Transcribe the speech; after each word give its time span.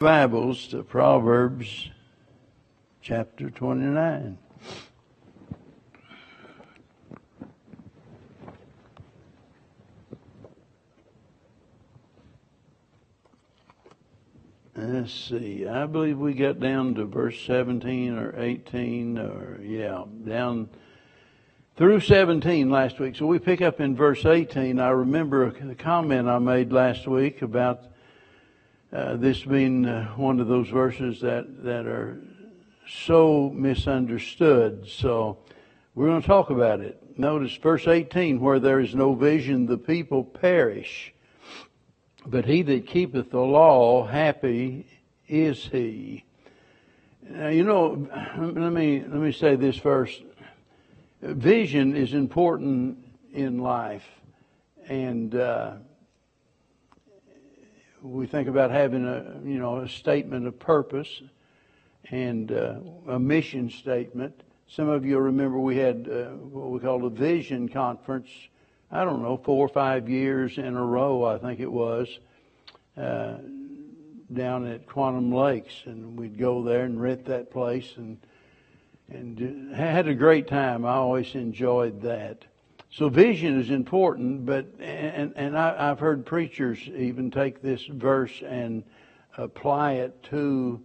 Bibles 0.00 0.68
to 0.68 0.82
Proverbs 0.82 1.90
chapter 3.02 3.50
29. 3.50 4.38
Let's 14.74 15.12
see. 15.12 15.66
I 15.66 15.84
believe 15.84 16.16
we 16.16 16.32
got 16.32 16.58
down 16.60 16.94
to 16.94 17.04
verse 17.04 17.38
17 17.46 18.16
or 18.16 18.40
18 18.40 19.18
or, 19.18 19.60
yeah, 19.62 20.04
down 20.26 20.70
through 21.76 22.00
17 22.00 22.70
last 22.70 22.98
week. 23.00 23.16
So 23.16 23.26
we 23.26 23.38
pick 23.38 23.60
up 23.60 23.80
in 23.82 23.94
verse 23.94 24.24
18. 24.24 24.80
I 24.80 24.88
remember 24.88 25.48
a 25.48 25.74
comment 25.74 26.26
I 26.26 26.38
made 26.38 26.72
last 26.72 27.06
week 27.06 27.42
about 27.42 27.89
uh, 28.92 29.16
this 29.16 29.44
being 29.44 29.86
uh, 29.86 30.08
one 30.16 30.40
of 30.40 30.48
those 30.48 30.68
verses 30.68 31.20
that, 31.20 31.62
that 31.62 31.86
are 31.86 32.20
so 32.88 33.50
misunderstood. 33.54 34.88
So 34.88 35.38
we're 35.94 36.06
going 36.06 36.22
to 36.22 36.26
talk 36.26 36.50
about 36.50 36.80
it. 36.80 37.00
Notice 37.16 37.54
verse 37.56 37.86
18, 37.86 38.40
where 38.40 38.58
there 38.58 38.80
is 38.80 38.94
no 38.94 39.14
vision, 39.14 39.66
the 39.66 39.78
people 39.78 40.24
perish. 40.24 41.12
But 42.26 42.46
he 42.46 42.62
that 42.62 42.86
keepeth 42.86 43.30
the 43.30 43.40
law, 43.40 44.06
happy 44.06 44.86
is 45.28 45.64
he. 45.66 46.24
Now, 47.22 47.48
you 47.48 47.62
know, 47.62 48.08
let 48.38 48.72
me, 48.72 49.00
let 49.00 49.20
me 49.20 49.32
say 49.32 49.54
this 49.54 49.76
first. 49.76 50.20
Vision 51.22 51.94
is 51.94 52.12
important 52.14 52.98
in 53.32 53.58
life. 53.58 54.08
And, 54.88 55.34
uh, 55.36 55.74
we 58.02 58.26
think 58.26 58.48
about 58.48 58.70
having 58.70 59.04
a 59.04 59.40
you 59.44 59.58
know 59.58 59.78
a 59.78 59.88
statement 59.88 60.46
of 60.46 60.58
purpose 60.58 61.22
and 62.10 62.52
uh, 62.52 62.74
a 63.08 63.18
mission 63.18 63.70
statement. 63.70 64.42
Some 64.68 64.88
of 64.88 65.04
you 65.04 65.18
remember 65.18 65.58
we 65.58 65.76
had 65.76 66.08
uh, 66.08 66.24
what 66.36 66.70
we 66.70 66.80
called 66.80 67.04
a 67.04 67.10
vision 67.10 67.68
conference. 67.68 68.28
I 68.90 69.04
don't 69.04 69.22
know 69.22 69.36
four 69.36 69.64
or 69.64 69.68
five 69.68 70.08
years 70.08 70.58
in 70.58 70.76
a 70.76 70.84
row. 70.84 71.24
I 71.24 71.38
think 71.38 71.60
it 71.60 71.70
was 71.70 72.08
uh, 72.96 73.38
down 74.32 74.66
at 74.66 74.86
Quantum 74.86 75.32
Lakes, 75.32 75.82
and 75.86 76.18
we'd 76.18 76.38
go 76.38 76.62
there 76.62 76.84
and 76.84 77.00
rent 77.00 77.24
that 77.26 77.50
place 77.50 77.92
and 77.96 78.18
and 79.08 79.74
had 79.74 80.06
a 80.06 80.14
great 80.14 80.46
time. 80.46 80.84
I 80.84 80.94
always 80.94 81.34
enjoyed 81.34 82.02
that. 82.02 82.44
So 82.92 83.08
vision 83.08 83.60
is 83.60 83.70
important, 83.70 84.44
but 84.44 84.66
and 84.80 85.32
and 85.36 85.56
I, 85.56 85.86
have 85.86 86.00
heard 86.00 86.26
preachers 86.26 86.80
even 86.88 87.30
take 87.30 87.62
this 87.62 87.84
verse 87.84 88.42
and 88.44 88.82
apply 89.38 89.92
it 89.92 90.20
to 90.24 90.80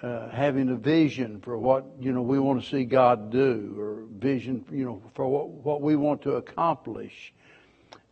uh, 0.00 0.28
having 0.28 0.68
a 0.68 0.76
vision 0.76 1.40
for 1.40 1.58
what 1.58 1.86
you 1.98 2.12
know 2.12 2.22
we 2.22 2.38
want 2.38 2.62
to 2.62 2.68
see 2.68 2.84
God 2.84 3.32
do, 3.32 3.74
or 3.76 4.04
vision 4.16 4.64
you 4.70 4.84
know 4.84 5.02
for 5.14 5.26
what 5.26 5.48
what 5.48 5.82
we 5.82 5.96
want 5.96 6.22
to 6.22 6.34
accomplish, 6.34 7.34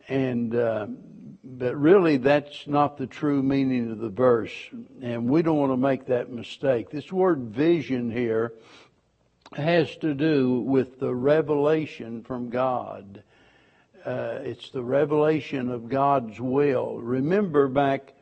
and 0.09 0.56
uh, 0.56 0.89
but 1.44 1.77
really 1.77 2.16
that's 2.16 2.66
not 2.66 2.98
the 2.98 3.06
true 3.06 3.41
meaning 3.41 3.92
of 3.92 3.98
the 4.00 4.09
verse, 4.09 4.53
and 5.00 5.31
we 5.31 5.42
don't 5.42 5.59
want 5.59 5.70
to 5.70 5.77
make 5.77 6.06
that 6.06 6.28
mistake. 6.28 6.91
This 6.91 7.12
word 7.12 7.50
vision 7.50 8.11
here 8.11 8.55
has 9.53 9.94
to 9.98 10.12
do 10.12 10.59
with 10.59 10.98
the 10.98 11.14
revelation 11.14 12.25
from 12.25 12.50
God 12.50 13.22
uh, 14.04 14.38
it's 14.42 14.70
the 14.70 14.82
revelation 14.82 15.70
of 15.70 15.88
God's 15.88 16.41
will. 16.41 16.98
Remember 16.98 17.68
back 17.68 18.14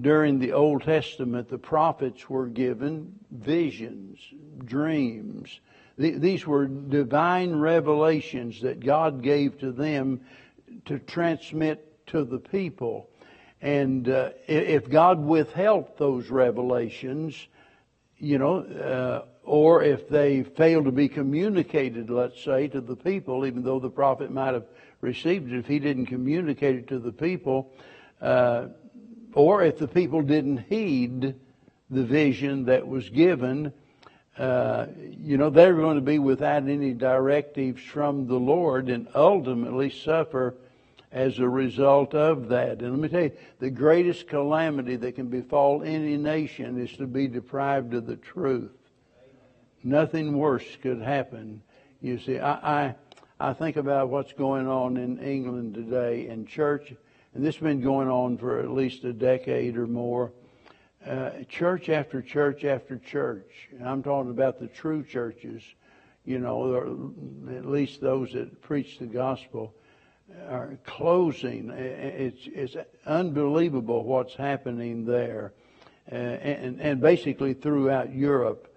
during 0.00 0.38
the 0.38 0.52
Old 0.52 0.82
Testament, 0.82 1.48
the 1.48 1.58
prophets 1.58 2.28
were 2.30 2.46
given 2.46 3.18
visions, 3.30 4.18
dreams. 4.64 5.60
These 5.96 6.46
were 6.46 6.66
divine 6.66 7.56
revelations 7.56 8.60
that 8.62 8.78
God 8.78 9.22
gave 9.22 9.58
to 9.58 9.72
them 9.72 10.20
to 10.84 11.00
transmit 11.00 12.06
to 12.08 12.24
the 12.24 12.38
people. 12.38 13.10
And 13.60 14.08
uh, 14.08 14.30
if 14.46 14.88
God 14.88 15.18
withheld 15.18 15.98
those 15.98 16.30
revelations, 16.30 17.48
you 18.18 18.38
know, 18.38 18.60
uh, 18.60 19.24
or 19.42 19.82
if 19.82 20.08
they 20.08 20.42
failed 20.42 20.84
to 20.84 20.92
be 20.92 21.08
communicated, 21.08 22.10
let's 22.10 22.42
say, 22.44 22.68
to 22.68 22.80
the 22.80 22.94
people, 22.94 23.46
even 23.46 23.62
though 23.62 23.80
the 23.80 23.90
prophet 23.90 24.30
might 24.30 24.54
have 24.54 24.66
received 25.00 25.52
it, 25.52 25.58
if 25.58 25.66
he 25.66 25.78
didn't 25.78 26.06
communicate 26.06 26.76
it 26.76 26.88
to 26.88 26.98
the 26.98 27.12
people, 27.12 27.72
uh, 28.20 28.66
or 29.34 29.62
if 29.62 29.78
the 29.78 29.88
people 29.88 30.22
didn't 30.22 30.58
heed 30.68 31.34
the 31.90 32.04
vision 32.04 32.64
that 32.64 32.86
was 32.86 33.08
given, 33.10 33.72
uh, 34.38 34.86
you 35.18 35.36
know, 35.36 35.50
they're 35.50 35.74
going 35.74 35.96
to 35.96 36.02
be 36.02 36.18
without 36.18 36.68
any 36.68 36.92
directives 36.92 37.82
from 37.82 38.26
the 38.26 38.38
Lord 38.38 38.88
and 38.88 39.08
ultimately 39.14 39.90
suffer 39.90 40.54
as 41.10 41.38
a 41.38 41.48
result 41.48 42.14
of 42.14 42.48
that. 42.48 42.80
And 42.80 42.92
let 42.92 43.00
me 43.00 43.08
tell 43.08 43.22
you, 43.22 43.32
the 43.58 43.70
greatest 43.70 44.28
calamity 44.28 44.96
that 44.96 45.16
can 45.16 45.28
befall 45.28 45.82
any 45.82 46.16
nation 46.16 46.80
is 46.80 46.92
to 46.98 47.06
be 47.06 47.26
deprived 47.26 47.94
of 47.94 48.06
the 48.06 48.16
truth. 48.16 48.70
Nothing 49.82 50.36
worse 50.36 50.66
could 50.82 51.00
happen. 51.00 51.62
You 52.00 52.18
see, 52.18 52.38
I, 52.38 52.52
I 52.80 52.94
I 53.40 53.52
think 53.52 53.76
about 53.76 54.08
what's 54.08 54.32
going 54.32 54.66
on 54.66 54.96
in 54.96 55.20
England 55.20 55.74
today 55.74 56.26
in 56.26 56.44
church, 56.44 56.92
and 57.34 57.44
this 57.44 57.54
has 57.54 57.62
been 57.62 57.80
going 57.80 58.08
on 58.08 58.36
for 58.36 58.58
at 58.58 58.70
least 58.72 59.04
a 59.04 59.12
decade 59.12 59.76
or 59.76 59.86
more. 59.86 60.32
Uh, 61.06 61.30
church 61.48 61.88
after 61.88 62.20
church 62.20 62.64
after 62.64 62.98
church. 62.98 63.68
And 63.78 63.88
I'm 63.88 64.02
talking 64.02 64.32
about 64.32 64.58
the 64.58 64.66
true 64.66 65.04
churches, 65.04 65.62
you 66.24 66.40
know, 66.40 66.56
or 66.56 66.86
at 67.56 67.64
least 67.64 68.00
those 68.00 68.32
that 68.32 68.60
preach 68.60 68.98
the 68.98 69.06
gospel, 69.06 69.72
are 70.48 70.76
closing. 70.84 71.70
It's, 71.70 72.40
it's 72.46 72.76
unbelievable 73.06 74.02
what's 74.02 74.34
happening 74.34 75.04
there. 75.04 75.52
Uh, 76.10 76.14
and, 76.16 76.80
and 76.80 77.00
basically 77.00 77.54
throughout 77.54 78.12
Europe. 78.12 78.74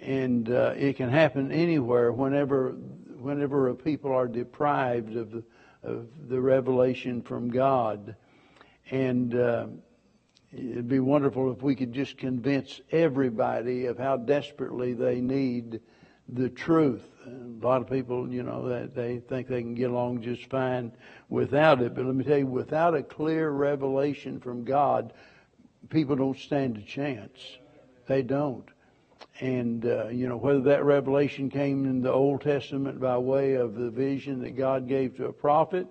And 0.00 0.48
uh, 0.48 0.74
it 0.76 0.96
can 0.96 1.08
happen 1.08 1.50
anywhere 1.50 2.12
whenever 2.12 2.76
whenever 3.20 3.72
people 3.74 4.12
are 4.12 4.28
deprived 4.28 5.16
of 5.16 5.30
the, 5.30 5.44
of 5.82 6.06
the 6.28 6.40
revelation 6.40 7.22
from 7.22 7.50
God. 7.50 8.16
And 8.90 9.34
uh, 9.34 9.66
it'd 10.52 10.88
be 10.88 11.00
wonderful 11.00 11.52
if 11.52 11.62
we 11.62 11.74
could 11.74 11.92
just 11.92 12.18
convince 12.18 12.80
everybody 12.90 13.86
of 13.86 13.98
how 13.98 14.16
desperately 14.16 14.92
they 14.92 15.20
need 15.20 15.80
the 16.28 16.48
truth. 16.48 17.02
A 17.26 17.64
lot 17.64 17.82
of 17.82 17.90
people, 17.90 18.32
you 18.32 18.42
know, 18.42 18.86
they 18.86 19.18
think 19.18 19.48
they 19.48 19.62
can 19.62 19.74
get 19.74 19.90
along 19.90 20.22
just 20.22 20.48
fine 20.48 20.92
without 21.28 21.82
it. 21.82 21.94
But 21.94 22.04
let 22.04 22.14
me 22.14 22.24
tell 22.24 22.38
you, 22.38 22.46
without 22.46 22.94
a 22.94 23.02
clear 23.02 23.50
revelation 23.50 24.40
from 24.40 24.64
God, 24.64 25.12
people 25.88 26.16
don't 26.16 26.38
stand 26.38 26.76
a 26.76 26.82
chance. 26.82 27.38
They 28.06 28.22
don't. 28.22 28.68
And, 29.40 29.84
uh, 29.84 30.08
you 30.08 30.28
know, 30.28 30.36
whether 30.36 30.60
that 30.62 30.84
revelation 30.84 31.50
came 31.50 31.84
in 31.84 32.00
the 32.00 32.12
Old 32.12 32.40
Testament 32.40 33.00
by 33.00 33.18
way 33.18 33.54
of 33.54 33.74
the 33.74 33.90
vision 33.90 34.40
that 34.40 34.56
God 34.56 34.88
gave 34.88 35.16
to 35.16 35.26
a 35.26 35.32
prophet, 35.32 35.86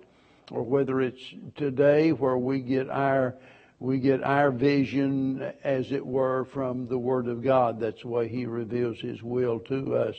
or 0.50 0.62
whether 0.62 1.00
it's 1.00 1.22
today 1.54 2.12
where 2.12 2.38
we 2.38 2.60
get 2.60 2.90
our 2.90 3.36
we 3.78 3.98
get 3.98 4.22
our 4.22 4.50
vision, 4.50 5.52
as 5.62 5.92
it 5.92 6.04
were, 6.04 6.46
from 6.46 6.88
the 6.88 6.98
Word 6.98 7.28
of 7.28 7.42
God. 7.42 7.78
That's 7.78 8.02
the 8.02 8.08
way 8.08 8.26
He 8.26 8.46
reveals 8.46 9.00
His 9.00 9.22
will 9.22 9.60
to 9.60 9.96
us. 9.96 10.16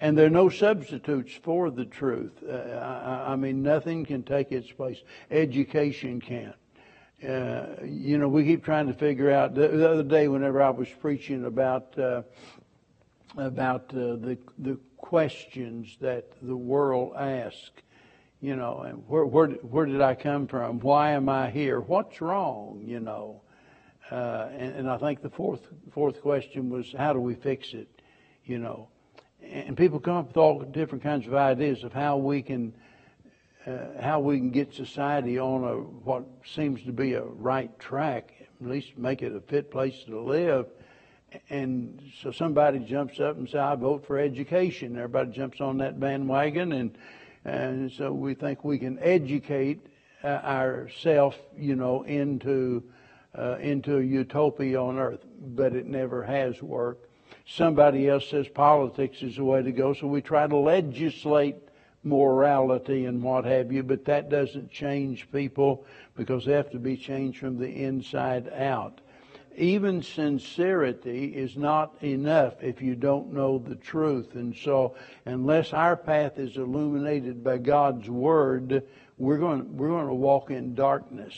And 0.00 0.16
there 0.16 0.26
are 0.26 0.30
no 0.30 0.48
substitutes 0.48 1.34
for 1.42 1.70
the 1.70 1.84
truth. 1.84 2.32
Uh, 2.42 2.52
I, 2.52 3.32
I, 3.32 3.36
mean, 3.36 3.62
nothing 3.62 4.04
can 4.04 4.22
take 4.22 4.50
its 4.50 4.70
place. 4.72 4.98
Education 5.30 6.20
can't. 6.20 6.56
Uh, 7.26 7.66
you 7.84 8.16
know, 8.16 8.28
we 8.28 8.44
keep 8.44 8.64
trying 8.64 8.86
to 8.86 8.94
figure 8.94 9.30
out. 9.30 9.54
The, 9.54 9.68
the 9.68 9.90
other 9.90 10.02
day, 10.02 10.28
whenever 10.28 10.62
I 10.62 10.70
was 10.70 10.88
preaching 10.88 11.44
about 11.44 11.98
uh, 11.98 12.22
about 13.36 13.90
uh, 13.90 14.16
the 14.16 14.38
the 14.58 14.78
questions 14.96 15.98
that 16.00 16.32
the 16.40 16.56
world 16.56 17.12
asks, 17.18 17.82
you 18.40 18.56
know, 18.56 18.80
and 18.80 19.06
where 19.06 19.26
where 19.26 19.48
where 19.48 19.84
did 19.84 20.00
I 20.00 20.14
come 20.14 20.46
from? 20.46 20.80
Why 20.80 21.10
am 21.10 21.28
I 21.28 21.50
here? 21.50 21.80
What's 21.80 22.22
wrong? 22.22 22.82
You 22.86 23.00
know, 23.00 23.42
uh, 24.10 24.48
and, 24.56 24.76
and 24.76 24.90
I 24.90 24.96
think 24.96 25.20
the 25.20 25.28
fourth 25.28 25.66
fourth 25.92 26.22
question 26.22 26.70
was 26.70 26.90
how 26.96 27.12
do 27.12 27.20
we 27.20 27.34
fix 27.34 27.74
it? 27.74 28.00
You 28.46 28.60
know, 28.60 28.88
and 29.42 29.76
people 29.76 30.00
come 30.00 30.16
up 30.16 30.28
with 30.28 30.38
all 30.38 30.60
different 30.60 31.04
kinds 31.04 31.26
of 31.26 31.34
ideas 31.34 31.84
of 31.84 31.92
how 31.92 32.16
we 32.16 32.40
can 32.40 32.72
uh, 33.66 34.00
how 34.00 34.20
we 34.20 34.38
can 34.38 34.50
get 34.50 34.74
society 34.74 35.38
on 35.38 35.64
a 35.64 35.74
what 35.74 36.24
seems 36.44 36.82
to 36.84 36.92
be 36.92 37.14
a 37.14 37.22
right 37.22 37.76
track, 37.78 38.32
at 38.40 38.66
least 38.66 38.96
make 38.96 39.22
it 39.22 39.34
a 39.34 39.40
fit 39.40 39.70
place 39.70 40.02
to 40.04 40.20
live. 40.20 40.66
And 41.48 42.02
so 42.22 42.32
somebody 42.32 42.80
jumps 42.80 43.20
up 43.20 43.36
and 43.36 43.48
says, 43.48 43.60
"I 43.60 43.74
vote 43.74 44.06
for 44.06 44.18
education." 44.18 44.96
Everybody 44.96 45.32
jumps 45.32 45.60
on 45.60 45.78
that 45.78 46.00
bandwagon, 46.00 46.72
and 46.72 46.96
and 47.44 47.92
so 47.92 48.12
we 48.12 48.34
think 48.34 48.64
we 48.64 48.78
can 48.78 48.98
educate 49.00 49.86
uh, 50.24 50.28
ourselves, 50.28 51.36
you 51.56 51.76
know, 51.76 52.02
into 52.02 52.82
uh, 53.38 53.56
into 53.60 53.98
a 53.98 54.02
utopia 54.02 54.80
on 54.80 54.98
earth, 54.98 55.24
but 55.38 55.74
it 55.74 55.86
never 55.86 56.24
has 56.24 56.62
worked. 56.62 57.06
Somebody 57.46 58.08
else 58.08 58.28
says 58.28 58.48
politics 58.48 59.22
is 59.22 59.36
the 59.36 59.44
way 59.44 59.62
to 59.62 59.72
go, 59.72 59.92
so 59.92 60.06
we 60.06 60.20
try 60.20 60.46
to 60.46 60.56
legislate 60.56 61.56
morality 62.02 63.04
and 63.04 63.22
what 63.22 63.44
have 63.44 63.70
you, 63.70 63.82
but 63.82 64.04
that 64.06 64.28
doesn't 64.28 64.70
change 64.70 65.30
people 65.30 65.84
because 66.16 66.44
they 66.44 66.52
have 66.52 66.70
to 66.70 66.78
be 66.78 66.96
changed 66.96 67.38
from 67.38 67.58
the 67.58 67.68
inside 67.68 68.50
out. 68.54 69.00
Even 69.56 70.02
sincerity 70.02 71.26
is 71.26 71.56
not 71.56 71.94
enough 72.02 72.54
if 72.62 72.80
you 72.80 72.94
don't 72.94 73.32
know 73.32 73.58
the 73.58 73.74
truth. 73.74 74.34
And 74.34 74.56
so, 74.56 74.94
unless 75.26 75.72
our 75.72 75.96
path 75.96 76.38
is 76.38 76.56
illuminated 76.56 77.44
by 77.44 77.58
God's 77.58 78.08
Word, 78.08 78.84
we're 79.18 79.38
going, 79.38 79.76
we're 79.76 79.88
going 79.88 80.06
to 80.06 80.14
walk 80.14 80.50
in 80.50 80.74
darkness. 80.74 81.34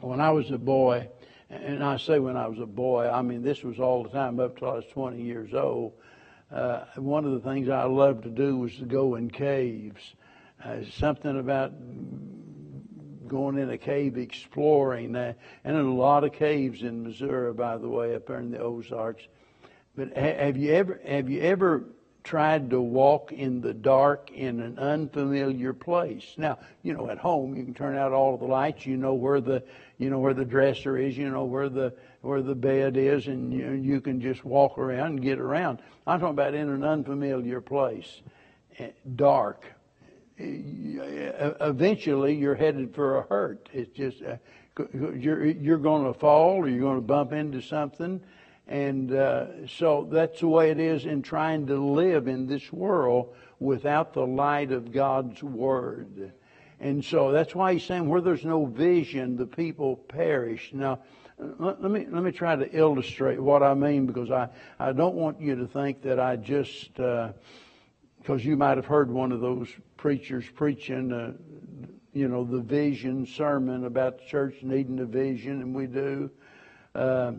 When 0.00 0.20
I 0.20 0.30
was 0.30 0.50
a 0.50 0.58
boy, 0.58 1.08
and 1.48 1.82
I 1.82 1.96
say 1.96 2.18
when 2.18 2.36
I 2.36 2.46
was 2.46 2.58
a 2.58 2.66
boy, 2.66 3.08
I 3.08 3.22
mean 3.22 3.42
this 3.42 3.62
was 3.62 3.78
all 3.78 4.02
the 4.02 4.10
time 4.10 4.38
up 4.38 4.58
till 4.58 4.70
I 4.70 4.74
was 4.74 4.86
20 4.92 5.22
years 5.22 5.54
old 5.54 5.92
uh, 6.52 6.84
one 6.96 7.24
of 7.24 7.32
the 7.32 7.40
things 7.40 7.68
I 7.68 7.84
loved 7.84 8.24
to 8.24 8.30
do 8.30 8.56
was 8.56 8.74
to 8.76 8.84
go 8.84 9.14
in 9.14 9.30
caves. 9.30 10.14
Uh, 10.64 10.78
something 10.98 11.38
about 11.38 11.72
going 13.28 13.58
in 13.58 13.70
a 13.70 13.78
cave 13.78 14.18
exploring, 14.18 15.14
uh, 15.14 15.32
and 15.64 15.76
in 15.76 15.86
a 15.86 15.94
lot 15.94 16.24
of 16.24 16.32
caves 16.32 16.82
in 16.82 17.02
Missouri, 17.04 17.52
by 17.52 17.78
the 17.78 17.88
way, 17.88 18.14
up 18.14 18.26
there 18.26 18.40
in 18.40 18.50
the 18.50 18.58
Ozarks. 18.58 19.22
But 19.96 20.16
ha- 20.16 20.44
have 20.44 20.56
you 20.56 20.72
ever 20.72 21.00
have 21.06 21.30
you 21.30 21.40
ever 21.40 21.84
tried 22.22 22.70
to 22.70 22.80
walk 22.80 23.32
in 23.32 23.60
the 23.60 23.72
dark 23.72 24.30
in 24.30 24.60
an 24.60 24.78
unfamiliar 24.78 25.72
place. 25.72 26.34
Now, 26.36 26.58
you 26.82 26.92
know, 26.92 27.08
at 27.08 27.18
home 27.18 27.56
you 27.56 27.64
can 27.64 27.74
turn 27.74 27.96
out 27.96 28.12
all 28.12 28.36
the 28.36 28.44
lights. 28.44 28.86
You 28.86 28.96
know 28.96 29.14
where 29.14 29.40
the 29.40 29.62
you 29.98 30.10
know 30.10 30.18
where 30.18 30.34
the 30.34 30.44
dresser 30.44 30.96
is. 30.98 31.16
You 31.16 31.30
know 31.30 31.44
where 31.44 31.68
the 31.68 31.94
where 32.22 32.42
the 32.42 32.54
bed 32.54 32.96
is, 32.96 33.26
and 33.26 33.52
you, 33.52 33.72
you 33.72 34.00
can 34.00 34.20
just 34.20 34.44
walk 34.44 34.78
around 34.78 35.06
and 35.06 35.22
get 35.22 35.38
around. 35.38 35.80
I'm 36.06 36.20
talking 36.20 36.34
about 36.34 36.54
in 36.54 36.68
an 36.68 36.84
unfamiliar 36.84 37.60
place, 37.60 38.20
eh, 38.78 38.90
dark. 39.16 39.66
Eventually, 40.38 42.34
you're 42.34 42.54
headed 42.54 42.94
for 42.94 43.18
a 43.18 43.22
hurt. 43.22 43.68
It's 43.72 43.94
just 43.96 44.22
uh, 44.22 44.36
you're 44.94 45.44
you're 45.46 45.78
going 45.78 46.10
to 46.10 46.18
fall, 46.18 46.56
or 46.56 46.68
you're 46.68 46.80
going 46.80 46.96
to 46.96 47.02
bump 47.02 47.32
into 47.32 47.60
something, 47.60 48.22
and 48.66 49.12
uh, 49.12 49.66
so 49.66 50.08
that's 50.10 50.40
the 50.40 50.48
way 50.48 50.70
it 50.70 50.80
is 50.80 51.04
in 51.04 51.20
trying 51.22 51.66
to 51.66 51.76
live 51.76 52.26
in 52.26 52.46
this 52.46 52.72
world 52.72 53.34
without 53.58 54.14
the 54.14 54.26
light 54.26 54.72
of 54.72 54.92
God's 54.92 55.42
Word. 55.42 56.32
And 56.80 57.04
so 57.04 57.30
that's 57.30 57.54
why 57.54 57.74
he's 57.74 57.84
saying, 57.84 58.08
where 58.08 58.22
there's 58.22 58.44
no 58.44 58.64
vision, 58.64 59.36
the 59.36 59.46
people 59.46 59.96
perish. 59.96 60.70
Now, 60.72 61.00
let, 61.58 61.80
me 61.82 62.06
let 62.10 62.22
me 62.22 62.32
try 62.32 62.56
to 62.56 62.70
illustrate 62.76 63.40
what 63.40 63.62
I 63.62 63.74
mean 63.74 64.06
because 64.06 64.30
I, 64.30 64.48
I 64.78 64.92
don't 64.92 65.14
want 65.14 65.40
you 65.40 65.56
to 65.56 65.66
think 65.66 66.02
that 66.02 66.20
I 66.20 66.36
just 66.36 66.94
because 66.94 67.32
uh, 68.28 68.34
you 68.34 68.56
might 68.56 68.76
have 68.76 68.86
heard 68.86 69.10
one 69.10 69.32
of 69.32 69.40
those 69.40 69.68
preachers 69.96 70.44
preaching 70.54 71.12
uh, 71.12 71.32
you 72.12 72.28
know 72.28 72.44
the 72.44 72.60
vision 72.60 73.26
sermon 73.26 73.84
about 73.84 74.18
the 74.18 74.24
church 74.26 74.56
needing 74.62 74.98
a 75.00 75.06
vision 75.06 75.62
and 75.62 75.74
we 75.74 75.86
do. 75.86 76.30
Uh, 76.94 77.32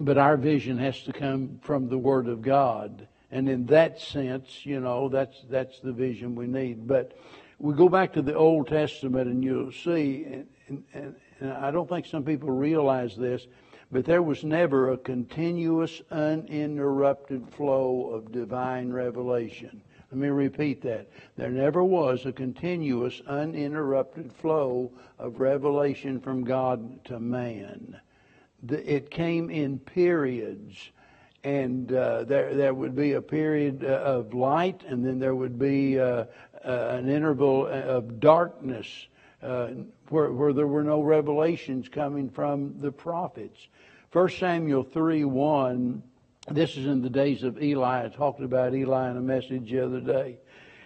but 0.00 0.18
our 0.18 0.36
vision 0.36 0.78
has 0.78 1.00
to 1.02 1.12
come 1.12 1.60
from 1.62 1.88
the 1.88 1.98
Word 1.98 2.26
of 2.28 2.42
God. 2.42 3.06
And 3.30 3.48
in 3.48 3.66
that 3.66 4.00
sense 4.00 4.64
you 4.64 4.80
know 4.80 5.08
that's 5.08 5.36
that's 5.50 5.80
the 5.80 5.92
vision 5.92 6.34
we 6.34 6.46
need. 6.46 6.86
But 6.86 7.18
we 7.58 7.74
go 7.74 7.88
back 7.88 8.14
to 8.14 8.22
the 8.22 8.34
Old 8.34 8.68
Testament 8.68 9.28
and 9.28 9.44
you'll 9.44 9.72
see 9.72 10.24
and, 10.68 10.84
and, 10.94 11.14
and 11.40 11.52
I 11.52 11.70
don't 11.70 11.88
think 11.88 12.06
some 12.06 12.24
people 12.24 12.50
realize 12.50 13.16
this, 13.16 13.46
but 13.90 14.04
there 14.04 14.22
was 14.22 14.44
never 14.44 14.92
a 14.92 14.98
continuous, 14.98 16.02
uninterrupted 16.10 17.48
flow 17.50 18.10
of 18.10 18.32
divine 18.32 18.92
revelation. 18.92 19.82
Let 20.10 20.20
me 20.20 20.28
repeat 20.28 20.82
that. 20.82 21.08
There 21.36 21.50
never 21.50 21.82
was 21.82 22.24
a 22.24 22.32
continuous, 22.32 23.20
uninterrupted 23.26 24.32
flow 24.32 24.92
of 25.18 25.40
revelation 25.40 26.20
from 26.20 26.44
God 26.44 27.04
to 27.06 27.18
man. 27.18 28.00
It 28.68 29.10
came 29.10 29.50
in 29.50 29.78
periods, 29.78 30.90
and 31.42 31.92
uh, 31.92 32.24
there 32.24 32.54
there 32.54 32.74
would 32.74 32.94
be 32.94 33.12
a 33.12 33.20
period 33.22 33.84
uh, 33.84 33.88
of 33.88 34.34
light, 34.34 34.82
and 34.86 35.04
then 35.04 35.18
there 35.18 35.34
would 35.34 35.58
be 35.58 35.98
uh, 35.98 36.04
uh, 36.04 36.26
an 36.64 37.08
interval 37.08 37.66
of 37.66 38.20
darkness 38.20 38.86
uh, 39.42 39.70
where, 40.08 40.32
where 40.32 40.52
there 40.52 40.66
were 40.66 40.82
no 40.82 41.00
revelations 41.00 41.88
coming 41.88 42.30
from 42.30 42.80
the 42.80 42.92
prophets. 42.92 43.68
1 44.12 44.28
Samuel 44.30 44.84
3 44.84 45.24
1, 45.24 46.02
this 46.50 46.76
is 46.76 46.86
in 46.86 47.02
the 47.02 47.10
days 47.10 47.42
of 47.42 47.62
Eli. 47.62 48.04
I 48.04 48.08
talked 48.08 48.40
about 48.40 48.74
Eli 48.74 49.10
in 49.10 49.16
a 49.16 49.20
message 49.20 49.70
the 49.70 49.84
other 49.84 50.00
day. 50.00 50.38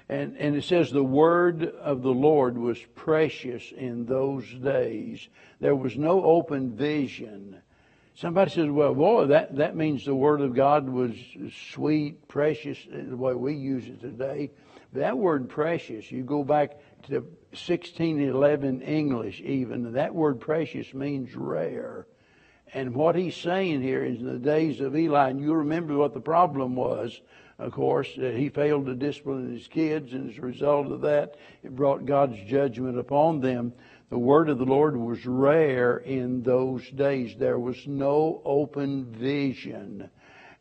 And, 0.09 0.37
and 0.39 0.57
it 0.57 0.65
says, 0.65 0.91
the 0.91 1.05
word 1.05 1.65
of 1.65 2.03
the 2.03 2.13
Lord 2.13 2.57
was 2.57 2.79
precious 2.95 3.73
in 3.77 4.07
those 4.07 4.49
days. 4.55 5.29
There 5.61 5.77
was 5.77 5.99
no 5.99 6.25
open 6.25 6.75
vision. 6.75 7.61
Somebody 8.21 8.51
says, 8.51 8.69
well, 8.69 8.95
boy, 8.95 9.27
that, 9.27 9.55
that 9.59 9.77
means 9.77 10.05
the 10.05 10.13
word 10.13 10.41
of 10.41 10.53
God 10.53 10.89
was 10.89 11.13
sweet, 11.71 12.27
precious, 12.27 12.77
uh, 12.93 12.97
the 13.11 13.17
way 13.17 13.33
we 13.35 13.55
use 13.55 13.87
it 13.87 14.01
today. 14.01 14.51
That 14.95 15.17
word 15.17 15.49
precious, 15.49 16.11
you 16.11 16.25
go 16.25 16.43
back 16.43 16.81
to 17.05 17.21
1611 17.51 18.83
English 18.83 19.41
even, 19.43 19.93
that 19.93 20.13
word 20.13 20.41
precious 20.41 20.93
means 20.93 21.37
rare. 21.37 22.09
And 22.75 22.93
what 22.93 23.15
he's 23.15 23.37
saying 23.37 23.83
here 23.83 24.05
is 24.05 24.19
in 24.19 24.27
the 24.27 24.39
days 24.41 24.81
of 24.81 24.97
Eli, 24.97 25.31
and 25.31 25.41
you 25.41 25.55
remember 25.55 25.97
what 25.97 26.13
the 26.13 26.21
problem 26.21 26.75
was, 26.75 27.21
of 27.61 27.71
course, 27.71 28.13
that 28.17 28.37
he 28.37 28.49
failed 28.49 28.87
to 28.87 28.97
discipline 28.97 29.53
his 29.53 29.69
kids, 29.69 30.13
and 30.13 30.29
as 30.29 30.39
a 30.39 30.43
result 30.43 30.91
of 30.91 31.03
that, 31.03 31.37
it 31.63 31.77
brought 31.77 32.05
God's 32.05 32.39
judgment 32.49 32.99
upon 32.99 33.41
them. 33.41 33.73
The 34.11 34.19
word 34.19 34.49
of 34.49 34.59
the 34.59 34.65
Lord 34.65 34.97
was 34.97 35.27
rare 35.27 35.99
in 35.99 36.43
those 36.43 36.89
days. 36.91 37.37
There 37.37 37.59
was 37.59 37.87
no 37.87 38.41
open 38.45 39.05
vision. 39.05 40.09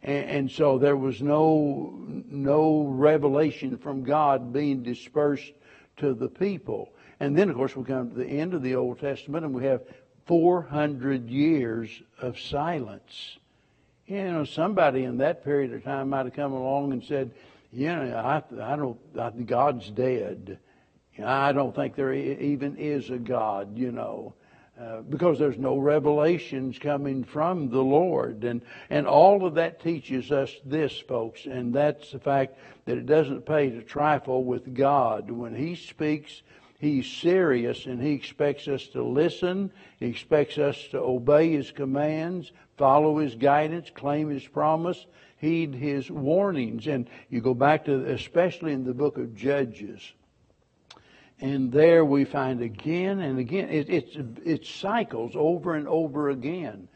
And, 0.03 0.29
and 0.29 0.51
so 0.51 0.77
there 0.77 0.97
was 0.97 1.21
no, 1.21 1.93
no 2.29 2.83
revelation 2.83 3.77
from 3.77 4.03
God 4.03 4.51
being 4.51 4.83
dispersed 4.83 5.53
to 5.97 6.13
the 6.13 6.27
people. 6.27 6.89
And 7.19 7.37
then, 7.37 7.49
of 7.49 7.55
course, 7.55 7.75
we 7.75 7.85
come 7.85 8.09
to 8.09 8.15
the 8.15 8.27
end 8.27 8.53
of 8.53 8.61
the 8.61 8.75
Old 8.75 8.99
Testament 8.99 9.45
and 9.45 9.53
we 9.53 9.63
have 9.63 9.81
400 10.25 11.29
years 11.29 11.89
of 12.19 12.37
silence. 12.37 13.37
You 14.07 14.23
know, 14.23 14.43
somebody 14.43 15.05
in 15.05 15.17
that 15.17 15.43
period 15.43 15.73
of 15.73 15.83
time 15.83 16.09
might 16.09 16.25
have 16.25 16.33
come 16.33 16.53
along 16.53 16.91
and 16.91 17.03
said, 17.03 17.31
you 17.71 17.87
know, 17.87 18.15
I, 18.15 18.37
I 18.61 18.75
don't, 18.75 18.99
I, 19.19 19.29
God's 19.29 19.89
dead. 19.89 20.59
I 21.23 21.51
don't 21.51 21.75
think 21.75 21.95
there 21.95 22.13
even 22.13 22.77
is 22.77 23.09
a 23.09 23.17
God, 23.17 23.77
you 23.77 23.91
know. 23.91 24.33
Uh, 24.79 25.01
because 25.01 25.39
there's 25.39 25.57
no 25.57 25.75
revelations 25.79 26.77
coming 26.77 27.23
from 27.23 27.67
the 27.67 27.81
Lord. 27.81 28.43
And, 28.43 28.61
and 28.91 29.07
all 29.07 29.43
of 29.43 29.55
that 29.55 29.81
teaches 29.81 30.31
us 30.31 30.55
this, 30.63 30.95
folks, 30.99 31.47
and 31.47 31.73
that's 31.73 32.11
the 32.11 32.19
fact 32.19 32.59
that 32.85 32.95
it 32.95 33.07
doesn't 33.07 33.47
pay 33.47 33.71
to 33.71 33.81
trifle 33.81 34.43
with 34.43 34.75
God. 34.75 35.31
When 35.31 35.55
He 35.55 35.73
speaks, 35.73 36.43
He's 36.77 37.07
serious 37.07 37.87
and 37.87 37.99
He 37.99 38.11
expects 38.11 38.67
us 38.67 38.85
to 38.89 39.01
listen. 39.01 39.71
He 39.99 40.05
expects 40.05 40.59
us 40.59 40.77
to 40.91 40.99
obey 40.99 41.53
His 41.53 41.71
commands, 41.71 42.51
follow 42.77 43.17
His 43.17 43.33
guidance, 43.33 43.89
claim 43.89 44.29
His 44.29 44.45
promise, 44.45 45.07
heed 45.37 45.73
His 45.73 46.11
warnings. 46.11 46.85
And 46.85 47.09
you 47.31 47.41
go 47.41 47.55
back 47.55 47.85
to, 47.85 48.05
especially 48.11 48.73
in 48.73 48.83
the 48.83 48.93
book 48.93 49.17
of 49.17 49.35
Judges, 49.35 50.13
and 51.39 51.71
there 51.71 52.03
we 52.03 52.25
find 52.25 52.61
again 52.61 53.19
and 53.19 53.37
again, 53.37 53.69
it, 53.69 53.89
it's, 53.89 54.15
it 54.43 54.65
cycles 54.65 55.33
over 55.35 55.75
and 55.75 55.87
over 55.87 56.29
again. 56.29 56.87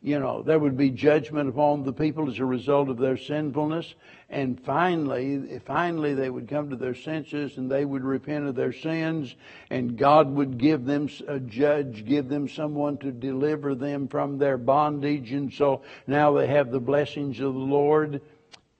You 0.00 0.20
know, 0.20 0.42
there 0.42 0.60
would 0.60 0.76
be 0.76 0.90
judgment 0.90 1.48
upon 1.48 1.82
the 1.82 1.92
people 1.92 2.30
as 2.30 2.38
a 2.38 2.44
result 2.44 2.88
of 2.88 2.98
their 2.98 3.16
sinfulness. 3.16 3.96
And 4.30 4.60
finally, 4.60 5.60
finally 5.66 6.14
they 6.14 6.30
would 6.30 6.46
come 6.46 6.70
to 6.70 6.76
their 6.76 6.94
senses 6.94 7.56
and 7.56 7.68
they 7.68 7.84
would 7.84 8.04
repent 8.04 8.46
of 8.46 8.54
their 8.54 8.72
sins 8.72 9.34
and 9.70 9.98
God 9.98 10.30
would 10.30 10.56
give 10.56 10.84
them 10.84 11.08
a 11.26 11.40
judge, 11.40 12.04
give 12.06 12.28
them 12.28 12.48
someone 12.48 12.98
to 12.98 13.10
deliver 13.10 13.74
them 13.74 14.06
from 14.06 14.38
their 14.38 14.56
bondage. 14.56 15.32
And 15.32 15.52
so 15.52 15.82
now 16.06 16.32
they 16.32 16.46
have 16.46 16.70
the 16.70 16.78
blessings 16.78 17.40
of 17.40 17.54
the 17.54 17.60
Lord 17.60 18.20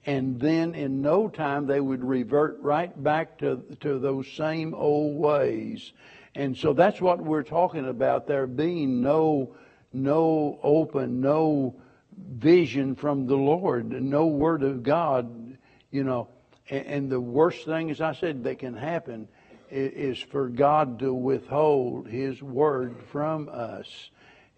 and 0.09 0.41
then 0.41 0.75
in 0.75 1.03
no 1.03 1.29
time 1.29 1.67
they 1.67 1.81
would 1.81 2.03
revert 2.03 2.59
right 2.63 3.03
back 3.05 3.37
to, 3.41 3.63
to 3.81 3.99
those 3.99 4.27
same 4.33 4.73
old 4.73 5.19
ways. 5.19 5.93
And 6.35 6.57
so 6.57 6.73
that's 6.73 6.99
what 6.99 7.21
we're 7.21 7.43
talking 7.43 7.87
about. 7.87 8.27
There 8.27 8.47
being 8.47 9.03
no, 9.03 9.55
no 9.93 10.61
open, 10.63 11.21
no 11.21 11.77
vision 12.17 12.95
from 12.95 13.27
the 13.27 13.37
Lord, 13.37 13.93
no 14.01 14.29
word 14.29 14.63
of 14.63 14.83
God, 14.83 15.59
you 15.91 16.05
know. 16.05 16.29
And, 16.71 16.87
and 16.87 17.11
the 17.11 17.21
worst 17.21 17.67
thing, 17.67 17.91
as 17.91 18.01
I 18.01 18.15
said, 18.15 18.45
that 18.45 18.61
can 18.61 18.73
happen 18.75 19.29
is, 19.71 20.17
is 20.17 20.25
for 20.25 20.49
God 20.49 21.01
to 21.01 21.13
withhold 21.13 22.09
His 22.09 22.43
word 22.43 22.97
from 23.13 23.51
us. 23.53 24.09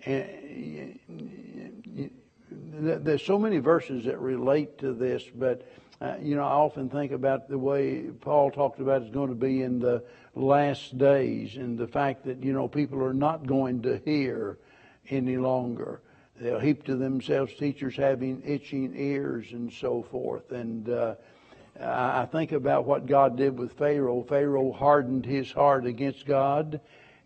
And 0.06 1.00
there's 2.50 3.22
so 3.22 3.38
many 3.38 3.58
verses 3.58 4.04
that 4.04 4.18
relate 4.18 4.78
to 4.78 4.92
this, 4.92 5.22
but 5.34 5.66
uh, 6.00 6.14
you 6.20 6.34
know, 6.34 6.44
I 6.44 6.52
often 6.52 6.88
think 6.88 7.12
about 7.12 7.48
the 7.48 7.58
way 7.58 8.04
Paul 8.20 8.50
talked 8.50 8.80
about 8.80 9.02
it's 9.02 9.10
going 9.10 9.28
to 9.28 9.34
be 9.34 9.62
in 9.62 9.78
the 9.78 10.02
last 10.34 10.96
days, 10.96 11.56
and 11.56 11.76
the 11.76 11.86
fact 11.86 12.24
that 12.24 12.42
you 12.42 12.52
know 12.52 12.68
people 12.68 13.02
are 13.04 13.12
not 13.12 13.46
going 13.46 13.82
to 13.82 14.00
hear 14.04 14.58
any 15.10 15.36
longer. 15.36 16.00
They'll 16.40 16.58
heap 16.58 16.84
to 16.84 16.96
themselves 16.96 17.52
teachers 17.54 17.96
having 17.96 18.42
itching 18.46 18.94
ears 18.96 19.48
and 19.52 19.70
so 19.70 20.02
forth. 20.02 20.52
And 20.52 20.88
uh, 20.88 21.16
I 21.78 22.26
think 22.32 22.52
about 22.52 22.86
what 22.86 23.04
God 23.04 23.36
did 23.36 23.58
with 23.58 23.74
Pharaoh. 23.74 24.24
Pharaoh 24.26 24.72
hardened 24.72 25.26
his 25.26 25.52
heart 25.52 25.84
against 25.84 26.24
God, 26.24 26.80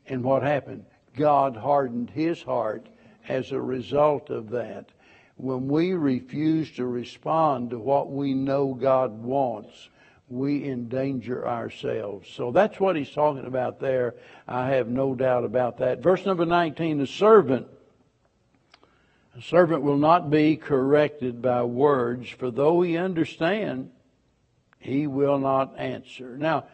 and 0.06 0.24
what 0.24 0.42
happened? 0.42 0.84
God 1.16 1.56
hardened 1.56 2.10
his 2.10 2.42
heart 2.42 2.88
as 3.28 3.52
a 3.52 3.60
result 3.60 4.30
of 4.30 4.50
that 4.50 4.88
when 5.36 5.68
we 5.68 5.94
refuse 5.94 6.70
to 6.72 6.86
respond 6.86 7.70
to 7.70 7.78
what 7.78 8.10
we 8.10 8.34
know 8.34 8.74
God 8.74 9.22
wants, 9.22 9.88
we 10.28 10.64
endanger 10.64 11.46
ourselves. 11.46 12.28
So 12.28 12.50
that's 12.50 12.80
what 12.80 12.96
he's 12.96 13.10
talking 13.10 13.46
about 13.46 13.80
there. 13.80 14.14
I 14.48 14.68
have 14.70 14.88
no 14.88 15.14
doubt 15.14 15.44
about 15.44 15.78
that. 15.78 16.02
Verse 16.02 16.24
number 16.24 16.46
19, 16.46 16.98
the 16.98 17.06
servant. 17.06 17.66
A 19.36 19.42
servant 19.42 19.82
will 19.82 19.98
not 19.98 20.30
be 20.30 20.56
corrected 20.56 21.42
by 21.42 21.64
words, 21.64 22.28
for 22.28 22.52
though 22.52 22.80
he 22.82 22.96
understand, 22.96 23.90
he 24.78 25.08
will 25.08 25.38
not 25.38 25.74
answer. 25.76 26.36
Now, 26.38 26.66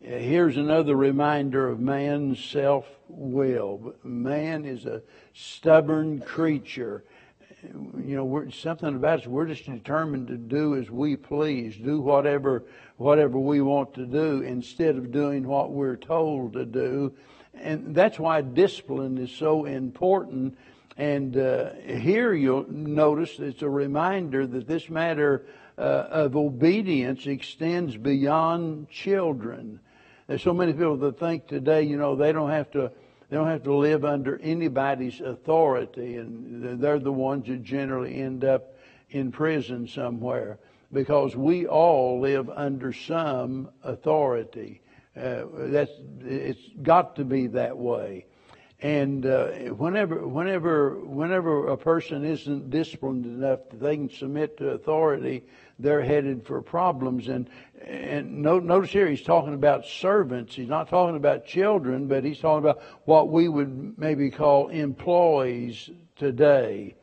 here's 0.00 0.56
another 0.56 0.96
reminder 0.96 1.68
of 1.68 1.78
man's 1.78 2.42
self 2.42 2.86
will. 3.08 3.94
Man 4.02 4.64
is 4.64 4.86
a 4.86 5.02
stubborn 5.34 6.20
creature 6.20 7.04
you 8.04 8.16
know, 8.16 8.24
we're, 8.24 8.50
something 8.50 8.94
about 8.94 9.20
us, 9.20 9.26
we're 9.26 9.46
just 9.46 9.66
determined 9.66 10.28
to 10.28 10.36
do 10.36 10.76
as 10.76 10.90
we 10.90 11.16
please, 11.16 11.76
do 11.76 12.00
whatever, 12.00 12.64
whatever 12.96 13.38
we 13.38 13.60
want 13.60 13.94
to 13.94 14.06
do 14.06 14.42
instead 14.42 14.96
of 14.96 15.12
doing 15.12 15.46
what 15.46 15.70
we're 15.70 15.96
told 15.96 16.54
to 16.54 16.64
do. 16.64 17.12
And 17.54 17.94
that's 17.94 18.18
why 18.18 18.42
discipline 18.42 19.18
is 19.18 19.30
so 19.30 19.64
important. 19.64 20.56
And 20.96 21.36
uh, 21.36 21.70
here 21.86 22.32
you'll 22.32 22.70
notice 22.70 23.38
it's 23.38 23.62
a 23.62 23.68
reminder 23.68 24.46
that 24.46 24.66
this 24.66 24.88
matter 24.88 25.46
uh, 25.78 25.80
of 26.10 26.36
obedience 26.36 27.26
extends 27.26 27.96
beyond 27.96 28.88
children. 28.88 29.80
There's 30.26 30.42
so 30.42 30.54
many 30.54 30.72
people 30.72 30.96
that 30.98 31.18
think 31.18 31.46
today, 31.46 31.82
you 31.82 31.96
know, 31.96 32.16
they 32.16 32.32
don't 32.32 32.50
have 32.50 32.70
to 32.72 32.90
they 33.28 33.36
don't 33.36 33.48
have 33.48 33.64
to 33.64 33.74
live 33.74 34.04
under 34.04 34.38
anybody's 34.38 35.20
authority, 35.20 36.16
and 36.16 36.80
they're 36.80 36.98
the 36.98 37.12
ones 37.12 37.48
that 37.48 37.62
generally 37.62 38.20
end 38.20 38.44
up 38.44 38.76
in 39.10 39.32
prison 39.32 39.88
somewhere 39.88 40.58
because 40.92 41.34
we 41.34 41.66
all 41.66 42.20
live 42.20 42.48
under 42.50 42.92
some 42.92 43.68
authority. 43.82 44.80
Uh, 45.16 45.44
that's 45.54 45.90
it's 46.20 46.60
got 46.82 47.16
to 47.16 47.24
be 47.24 47.48
that 47.48 47.76
way. 47.76 48.26
And 48.80 49.24
uh, 49.24 49.46
whenever, 49.74 50.26
whenever, 50.26 50.96
whenever 51.00 51.68
a 51.68 51.78
person 51.78 52.24
isn't 52.24 52.68
disciplined 52.68 53.24
enough 53.24 53.60
that 53.70 53.80
they 53.80 53.96
can 53.96 54.10
submit 54.10 54.58
to 54.58 54.70
authority, 54.70 55.44
they're 55.78 56.02
headed 56.02 56.46
for 56.46 56.60
problems. 56.60 57.28
And 57.28 57.48
and 57.86 58.42
notice 58.42 58.90
here 58.90 59.08
he's 59.08 59.22
talking 59.22 59.54
about 59.54 59.86
servants. 59.86 60.54
He's 60.54 60.68
not 60.68 60.88
talking 60.88 61.16
about 61.16 61.46
children, 61.46 62.08
but 62.08 62.24
he's 62.24 62.38
talking 62.38 62.68
about 62.68 62.82
what 63.04 63.28
we 63.28 63.48
would 63.48 63.96
maybe 63.96 64.30
call 64.30 64.68
employees 64.68 65.88
today. 66.16 66.96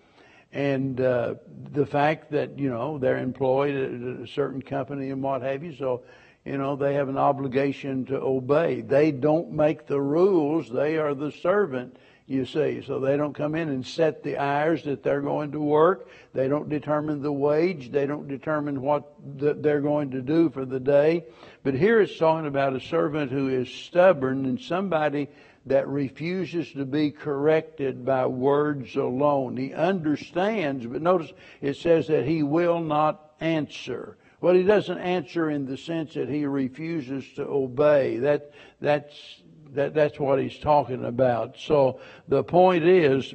And 0.52 1.00
uh, 1.00 1.36
the 1.72 1.86
fact 1.86 2.32
that 2.32 2.60
you 2.60 2.70
know 2.70 2.98
they're 2.98 3.18
employed 3.18 3.76
at 3.76 4.24
a 4.24 4.28
certain 4.28 4.62
company 4.62 5.10
and 5.10 5.24
what 5.24 5.42
have 5.42 5.64
you, 5.64 5.74
so 5.74 6.04
you 6.46 6.58
know, 6.58 6.76
they 6.76 6.96
have 6.96 7.08
an 7.08 7.18
obligation 7.18 8.06
to 8.06 8.20
obey. 8.20 8.82
They 8.82 9.12
don't 9.12 9.52
make 9.52 9.88
the 9.88 10.02
rules. 10.02 10.70
They 10.70 10.98
are 10.98 11.14
the 11.14 11.32
servant, 11.32 11.98
you 12.26 12.46
see. 12.46 12.82
So 12.86 13.00
they 13.00 13.18
don't 13.18 13.34
come 13.34 13.56
in 13.56 13.70
and 13.70 13.86
set 13.86 14.24
the 14.24 14.38
hours 14.38 14.84
that 14.84 15.04
they're 15.04 15.22
going 15.22 15.52
to 15.52 15.60
work. 15.60 16.08
They 16.34 16.48
don't 16.48 16.70
determine 16.70 17.22
the 17.22 17.34
wage. 17.34 17.92
They 17.92 18.06
don't 18.06 18.28
determine 18.28 18.82
what 18.82 19.14
they're 19.22 19.82
going 19.82 20.12
to 20.12 20.22
do 20.22 20.50
for 20.50 20.66
the 20.66 20.80
day. 20.80 21.26
But 21.64 21.74
here 21.74 22.00
it's 22.02 22.18
talking 22.18 22.48
about 22.48 22.76
a 22.76 22.80
servant 22.80 23.32
who 23.32 23.50
is 23.50 23.70
stubborn 23.70 24.46
and 24.46 24.60
somebody 24.60 25.30
that 25.66 25.88
refuses 25.88 26.72
to 26.74 26.86
be 26.86 27.12
corrected 27.12 28.06
by 28.06 28.26
words 28.26 28.96
alone. 28.96 29.56
He 29.56 29.74
understands, 29.74 30.86
but 30.86 31.02
notice 31.02 31.32
it 31.62 31.78
says 31.78 32.08
that 32.08 32.26
he 32.26 32.44
will 32.44 32.82
not 32.82 33.34
answer. 33.40 34.18
Well, 34.42 34.56
he 34.56 34.64
doesn't 34.64 34.98
answer 34.98 35.50
in 35.50 35.66
the 35.66 35.78
sense 35.78 36.16
that 36.16 36.28
he 36.28 36.46
refuses 36.46 37.24
to 37.36 37.44
obey. 37.48 38.18
That, 38.18 38.52
that's, 38.82 39.42
that, 39.76 39.94
that's 39.94 40.20
what 40.20 40.40
he's 40.40 40.58
talking 40.58 41.06
about. 41.06 41.58
So 41.58 42.00
the 42.28 42.44
point 42.44 42.84
is 42.84 43.34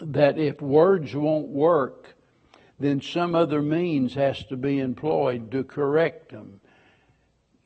that 0.00 0.38
if 0.38 0.60
words 0.60 1.14
won't 1.14 1.48
work, 1.48 2.14
then 2.78 3.00
some 3.00 3.34
other 3.34 3.62
means 3.62 4.14
has 4.14 4.44
to 4.44 4.56
be 4.56 4.80
employed 4.80 5.50
to 5.52 5.64
correct 5.64 6.30
them. 6.32 6.60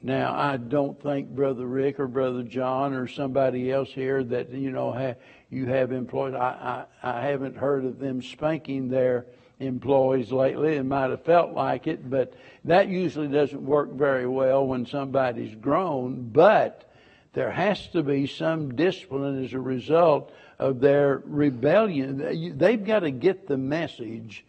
Now, 0.01 0.33
I 0.35 0.59
don't 0.59 1.01
think 1.03 1.31
Brother 1.31 1.67
Rick 1.67 1.99
or 1.99 2.07
Brother 2.07 2.45
John 2.45 2.95
or 2.95 3.09
somebody 3.09 3.73
else 3.73 3.89
here 3.89 4.23
that, 4.23 4.51
you 4.53 4.71
know, 4.71 4.93
ha, 4.93 5.15
you 5.51 5.67
have 5.67 5.91
employed, 5.91 6.35
I, 6.35 6.87
I, 7.03 7.19
I 7.19 7.27
haven't 7.27 7.57
heard 7.57 7.85
of 7.85 7.99
them 7.99 8.23
spanking 8.23 8.89
their 8.89 9.27
employees 9.59 10.31
lately. 10.31 10.77
It 10.77 10.85
might 10.85 11.11
have 11.11 11.25
felt 11.25 11.53
like 11.53 11.89
it, 11.89 12.09
but 12.09 12.35
that 12.65 12.89
usually 12.89 13.27
doesn't 13.27 13.61
work 13.61 13.93
very 13.93 14.27
well 14.27 14.67
when 14.67 14.87
somebody's 14.87 15.55
grown. 15.57 16.29
But 16.31 16.88
there 17.33 17.51
has 17.51 17.87
to 17.89 18.03
be 18.03 18.27
some 18.27 18.75
discipline 18.75 19.45
as 19.45 19.53
a 19.53 19.61
result 19.61 20.33
of 20.59 20.81
their 20.81 21.23
rebellion. 21.25 22.57
They've 22.57 22.85
got 22.85 23.01
to 23.01 23.11
get 23.11 23.47
the 23.47 23.59
message 23.59 24.45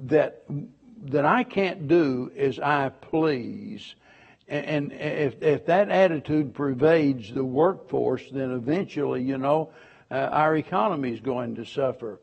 that 0.00 0.44
that 1.02 1.24
I 1.24 1.44
can't 1.44 1.88
do 1.88 2.30
as 2.36 2.58
I 2.58 2.90
please. 2.90 3.94
And 4.48 4.92
if, 4.92 5.40
if 5.42 5.66
that 5.66 5.90
attitude 5.90 6.54
pervades 6.54 7.32
the 7.32 7.44
workforce, 7.44 8.28
then 8.32 8.50
eventually, 8.50 9.22
you 9.22 9.38
know, 9.38 9.70
uh, 10.10 10.14
our 10.14 10.56
economy 10.56 11.12
is 11.12 11.20
going 11.20 11.54
to 11.54 11.64
suffer. 11.64 12.20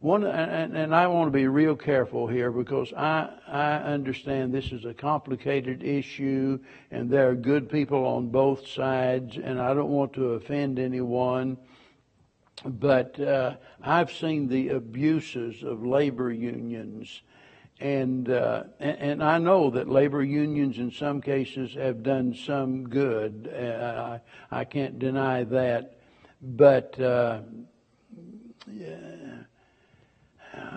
One, 0.00 0.24
and, 0.24 0.76
and 0.76 0.94
I 0.94 1.06
want 1.06 1.28
to 1.28 1.30
be 1.30 1.48
real 1.48 1.74
careful 1.74 2.26
here 2.26 2.50
because 2.50 2.92
I, 2.92 3.30
I 3.48 3.76
understand 3.76 4.52
this 4.52 4.70
is 4.70 4.84
a 4.84 4.92
complicated 4.92 5.82
issue 5.82 6.58
and 6.90 7.08
there 7.08 7.30
are 7.30 7.34
good 7.34 7.70
people 7.70 8.04
on 8.04 8.28
both 8.28 8.68
sides 8.68 9.38
and 9.42 9.58
I 9.60 9.72
don't 9.72 9.88
want 9.88 10.12
to 10.14 10.32
offend 10.32 10.78
anyone. 10.78 11.56
But 12.64 13.18
uh, 13.18 13.56
I've 13.82 14.12
seen 14.12 14.48
the 14.48 14.70
abuses 14.70 15.62
of 15.62 15.84
labor 15.84 16.30
unions. 16.30 17.22
And, 17.78 18.30
uh, 18.30 18.64
and, 18.80 19.22
I 19.22 19.36
know 19.36 19.68
that 19.70 19.88
labor 19.88 20.22
unions 20.22 20.78
in 20.78 20.90
some 20.90 21.20
cases 21.20 21.74
have 21.74 22.02
done 22.02 22.34
some 22.34 22.88
good. 22.88 23.52
Uh, 23.54 24.18
I, 24.50 24.60
I 24.60 24.64
can't 24.64 24.98
deny 24.98 25.44
that. 25.44 25.98
But 26.40 26.98
uh, 26.98 27.40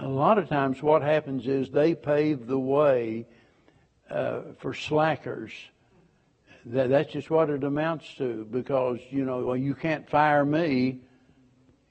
a 0.02 0.08
lot 0.08 0.38
of 0.38 0.50
times 0.50 0.82
what 0.82 1.02
happens 1.02 1.48
is 1.48 1.70
they 1.70 1.96
pave 1.96 2.48
the 2.48 2.60
way 2.60 3.26
uh, 4.10 4.42
for 4.60 4.74
slackers. 4.74 5.52
That, 6.66 6.90
that's 6.90 7.12
just 7.12 7.30
what 7.30 7.50
it 7.50 7.64
amounts 7.64 8.14
to 8.16 8.46
because, 8.52 9.00
you 9.10 9.24
know, 9.24 9.46
well, 9.46 9.58
you 9.58 9.74
can't 9.74 10.10
fire 10.10 10.46
me. 10.46 11.00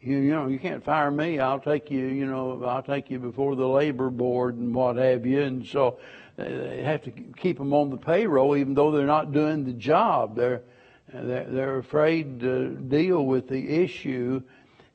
You, 0.01 0.19
you 0.19 0.31
know, 0.33 0.47
you 0.47 0.59
can't 0.59 0.85
fire 0.85 1.11
me. 1.11 1.41
I'll 1.41 1.61
take 1.61 1.91
you, 1.91 2.07
you 2.07 2.27
know, 2.27 2.63
I'll 2.65 2.83
take 2.83 3.11
you 3.11 3.19
before 3.19 3.57
the 3.57 3.67
labor 3.67 4.11
board 4.11 4.57
and 4.57 4.75
what 4.75 4.97
have 4.97 5.27
you. 5.27 5.43
And 5.43 5.67
so 5.67 5.99
uh, 6.39 6.45
they 6.45 6.83
have 6.85 7.03
to 7.05 7.11
keep 7.11 7.59
them 7.59 7.73
on 7.73 7.91
the 7.91 7.97
payroll 7.97 8.57
even 8.57 8.75
though 8.75 8.91
they're 8.91 9.07
not 9.07 9.33
doing 9.33 9.65
the 9.65 9.73
job. 9.73 10.37
They're, 10.37 10.63
they're, 11.13 11.47
they're 11.49 11.79
afraid 11.79 12.41
to 12.41 12.69
deal 12.69 13.25
with 13.25 13.49
the 13.49 13.83
issue 13.83 14.43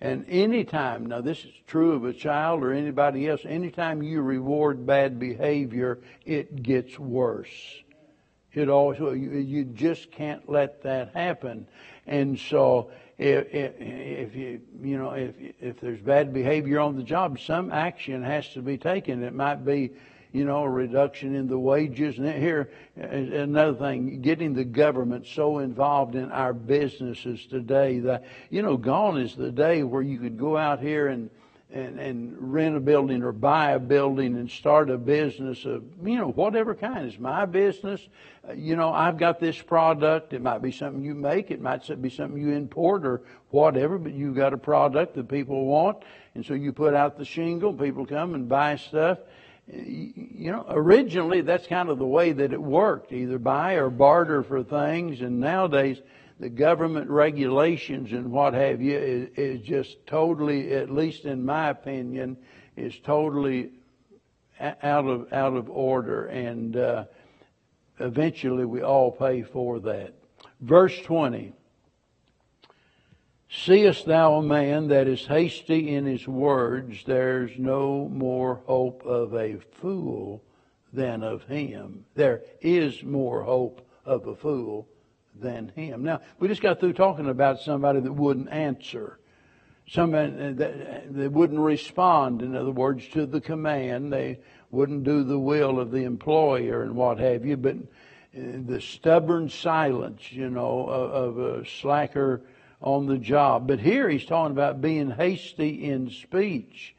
and 0.01 0.25
anytime, 0.27 1.05
now 1.05 1.21
this 1.21 1.45
is 1.45 1.51
true 1.67 1.93
of 1.93 2.05
a 2.05 2.13
child 2.13 2.63
or 2.63 2.73
anybody 2.73 3.27
else, 3.27 3.41
anytime 3.45 4.03
you 4.03 4.21
reward 4.21 4.85
bad 4.85 5.19
behavior, 5.19 5.99
it 6.25 6.61
gets 6.61 6.99
worse. 6.99 7.83
It 8.53 8.69
always, 8.69 8.99
you 8.99 9.63
just 9.63 10.11
can't 10.11 10.47
let 10.47 10.83
that 10.83 11.13
happen. 11.15 11.67
And 12.05 12.37
so 12.37 12.91
if, 13.17 13.53
if, 13.53 13.73
if 13.79 14.35
you 14.35 14.61
you 14.81 14.97
know 14.97 15.11
if 15.11 15.35
if 15.61 15.79
there's 15.79 16.01
bad 16.01 16.33
behavior 16.33 16.79
on 16.79 16.95
the 16.95 17.03
job, 17.03 17.39
some 17.39 17.71
action 17.71 18.23
has 18.23 18.47
to 18.49 18.61
be 18.61 18.77
taken. 18.77 19.23
It 19.23 19.33
might 19.33 19.65
be 19.65 19.91
you 20.33 20.45
know, 20.45 20.63
a 20.63 20.69
reduction 20.69 21.35
in 21.35 21.47
the 21.47 21.57
wages. 21.57 22.17
And 22.17 22.27
here, 22.27 22.71
another 22.97 23.75
thing, 23.75 24.19
getting 24.21 24.55
the 24.55 24.63
government 24.63 25.27
so 25.27 25.59
involved 25.59 26.15
in 26.15 26.31
our 26.31 26.53
businesses 26.53 27.45
today 27.45 27.99
that, 27.99 28.25
you 28.49 28.63
know, 28.63 28.75
gone 28.75 29.19
is 29.19 29.35
the 29.35 29.51
day 29.51 29.83
where 29.83 30.01
you 30.01 30.17
could 30.17 30.39
go 30.39 30.57
out 30.57 30.79
here 30.79 31.07
and, 31.07 31.29
and, 31.71 31.99
and 31.99 32.35
rent 32.51 32.75
a 32.75 32.79
building 32.79 33.21
or 33.21 33.31
buy 33.31 33.73
a 33.73 33.79
building 33.79 34.35
and 34.35 34.49
start 34.49 34.89
a 34.89 34.97
business 34.97 35.65
of, 35.65 35.83
you 36.03 36.17
know, 36.17 36.31
whatever 36.31 36.73
kind. 36.73 37.05
It's 37.05 37.19
my 37.19 37.45
business. 37.45 38.01
You 38.55 38.75
know, 38.75 38.91
I've 38.91 39.17
got 39.17 39.39
this 39.39 39.61
product. 39.61 40.33
It 40.33 40.41
might 40.41 40.63
be 40.63 40.71
something 40.71 41.03
you 41.03 41.13
make. 41.13 41.51
It 41.51 41.61
might 41.61 42.01
be 42.01 42.09
something 42.09 42.41
you 42.41 42.53
import 42.53 43.05
or 43.05 43.21
whatever, 43.51 43.99
but 43.99 44.13
you've 44.13 44.35
got 44.35 44.51
a 44.51 44.57
product 44.57 45.13
that 45.13 45.27
people 45.27 45.67
want. 45.67 45.97
And 46.33 46.43
so 46.43 46.55
you 46.55 46.73
put 46.73 46.95
out 46.95 47.19
the 47.19 47.25
shingle, 47.25 47.71
people 47.71 48.07
come 48.07 48.33
and 48.33 48.49
buy 48.49 48.77
stuff 48.77 49.19
you 49.67 50.51
know, 50.51 50.65
originally 50.69 51.41
that's 51.41 51.67
kind 51.67 51.89
of 51.89 51.97
the 51.97 52.05
way 52.05 52.33
that 52.33 52.51
it 52.51 52.61
worked, 52.61 53.13
either 53.13 53.39
buy 53.39 53.73
or 53.73 53.89
barter 53.89 54.43
for 54.43 54.63
things. 54.63 55.21
And 55.21 55.39
nowadays, 55.39 56.01
the 56.39 56.49
government 56.49 57.09
regulations 57.09 58.11
and 58.11 58.31
what 58.31 58.53
have 58.53 58.81
you 58.81 58.97
is, 58.97 59.29
is 59.37 59.61
just 59.61 60.05
totally, 60.05 60.73
at 60.73 60.89
least 60.89 61.23
in 61.25 61.45
my 61.45 61.69
opinion, 61.69 62.37
is 62.75 62.93
totally 62.99 63.71
out 64.59 65.05
of 65.05 65.31
out 65.31 65.55
of 65.55 65.69
order. 65.69 66.25
And 66.25 66.75
uh, 66.75 67.05
eventually, 67.99 68.65
we 68.65 68.81
all 68.81 69.11
pay 69.11 69.43
for 69.43 69.79
that. 69.79 70.13
Verse 70.59 70.99
twenty. 71.03 71.53
Seest 73.55 74.07
thou 74.07 74.33
a 74.35 74.41
man 74.41 74.87
that 74.87 75.07
is 75.07 75.27
hasty 75.27 75.93
in 75.93 76.07
his 76.07 76.27
words? 76.27 77.03
There's 77.05 77.51
no 77.57 78.09
more 78.09 78.55
hope 78.65 79.05
of 79.05 79.35
a 79.35 79.57
fool 79.79 80.41
than 80.91 81.21
of 81.21 81.43
him. 81.43 82.05
There 82.15 82.41
is 82.61 83.03
more 83.03 83.43
hope 83.43 83.87
of 84.05 84.25
a 84.25 84.35
fool 84.35 84.87
than 85.39 85.71
him. 85.75 86.03
Now, 86.03 86.21
we 86.39 86.47
just 86.47 86.63
got 86.63 86.79
through 86.79 86.93
talking 86.93 87.29
about 87.29 87.59
somebody 87.59 87.99
that 87.99 88.11
wouldn't 88.11 88.49
answer. 88.49 89.19
Somebody 89.87 90.53
that, 90.53 91.13
that 91.13 91.31
wouldn't 91.31 91.59
respond, 91.59 92.41
in 92.41 92.55
other 92.55 92.71
words, 92.71 93.07
to 93.09 93.27
the 93.27 93.41
command. 93.41 94.11
They 94.11 94.39
wouldn't 94.71 95.03
do 95.03 95.23
the 95.23 95.39
will 95.39 95.79
of 95.79 95.91
the 95.91 96.05
employer 96.05 96.81
and 96.81 96.95
what 96.95 97.19
have 97.19 97.45
you, 97.45 97.57
but 97.57 97.75
uh, 97.75 98.63
the 98.65 98.81
stubborn 98.81 99.47
silence, 99.47 100.31
you 100.31 100.49
know, 100.49 100.87
of, 100.87 101.37
of 101.37 101.37
a 101.37 101.65
slacker 101.67 102.41
on 102.83 103.07
the 103.07 103.17
job. 103.17 103.65
But 103.67 103.79
here 103.79 104.09
he's 104.09 104.25
talking 104.25 104.51
about 104.51 104.81
being 104.81 105.09
hasty 105.09 105.85
in 105.85 106.11
speech. 106.11 106.93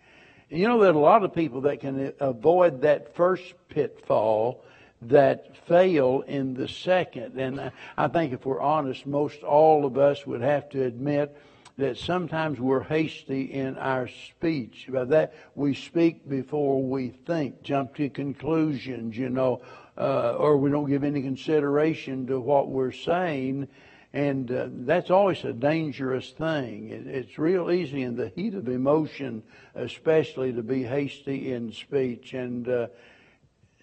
You 0.49 0.67
know, 0.67 0.83
that 0.83 0.95
a 0.95 0.99
lot 0.99 1.25
of 1.25 1.35
people 1.35 1.63
that 1.63 1.81
can 1.81 2.13
avoid 2.21 2.81
that 2.83 3.15
first 3.15 3.55
pitfall 3.69 4.65
that 5.03 5.57
fail 5.67 6.23
in 6.27 6.55
the 6.55 6.69
second. 6.69 7.39
And 7.39 7.71
I 7.97 8.09
think 8.09 8.33
if 8.33 8.47
we're 8.47 8.61
honest, 8.61 9.07
most 9.07 9.43
all 9.43 9.85
of 9.85 9.99
us 9.99 10.27
would 10.27 10.41
have 10.41 10.69
to 10.71 10.83
admit 10.83 11.37
that 11.77 11.99
sometimes 11.99 12.61
we're 12.61 12.85
hasty 12.85 13.43
in 13.43 13.77
our 13.79 14.09
speech. 14.09 14.87
By 14.89 15.05
that, 15.07 15.35
we 15.55 15.75
speak 15.75 16.29
before 16.29 16.83
we 16.83 17.09
think, 17.09 17.63
jump 17.63 17.97
to 17.97 18.09
conclusions, 18.09 19.17
you 19.19 19.29
know, 19.29 19.61
uh, 19.99 20.35
or 20.35 20.57
we 20.57 20.71
don't 20.71 20.89
give 20.89 21.05
any 21.05 21.21
consideration 21.21 22.27
to 22.29 22.41
what 22.41 22.69
we're 22.69 22.93
saying 22.93 23.69
and 24.15 24.49
uh, 24.53 24.69
that's 24.71 25.11
always 25.11 25.43
a 25.43 25.53
dangerous 25.53 26.31
thing. 26.31 26.91
It, 26.91 27.09
it's 27.09 27.37
real 27.37 27.69
easy 27.69 28.03
in 28.03 28.15
the 28.15 28.29
heat 28.29 28.55
of 28.55 28.69
emotion, 28.69 29.43
especially, 29.75 30.53
to 30.53 30.63
be 30.63 30.85
hasty 30.85 31.53
in 31.53 31.73
speech. 31.73 32.33
And 32.33 32.69
uh, 32.69 32.87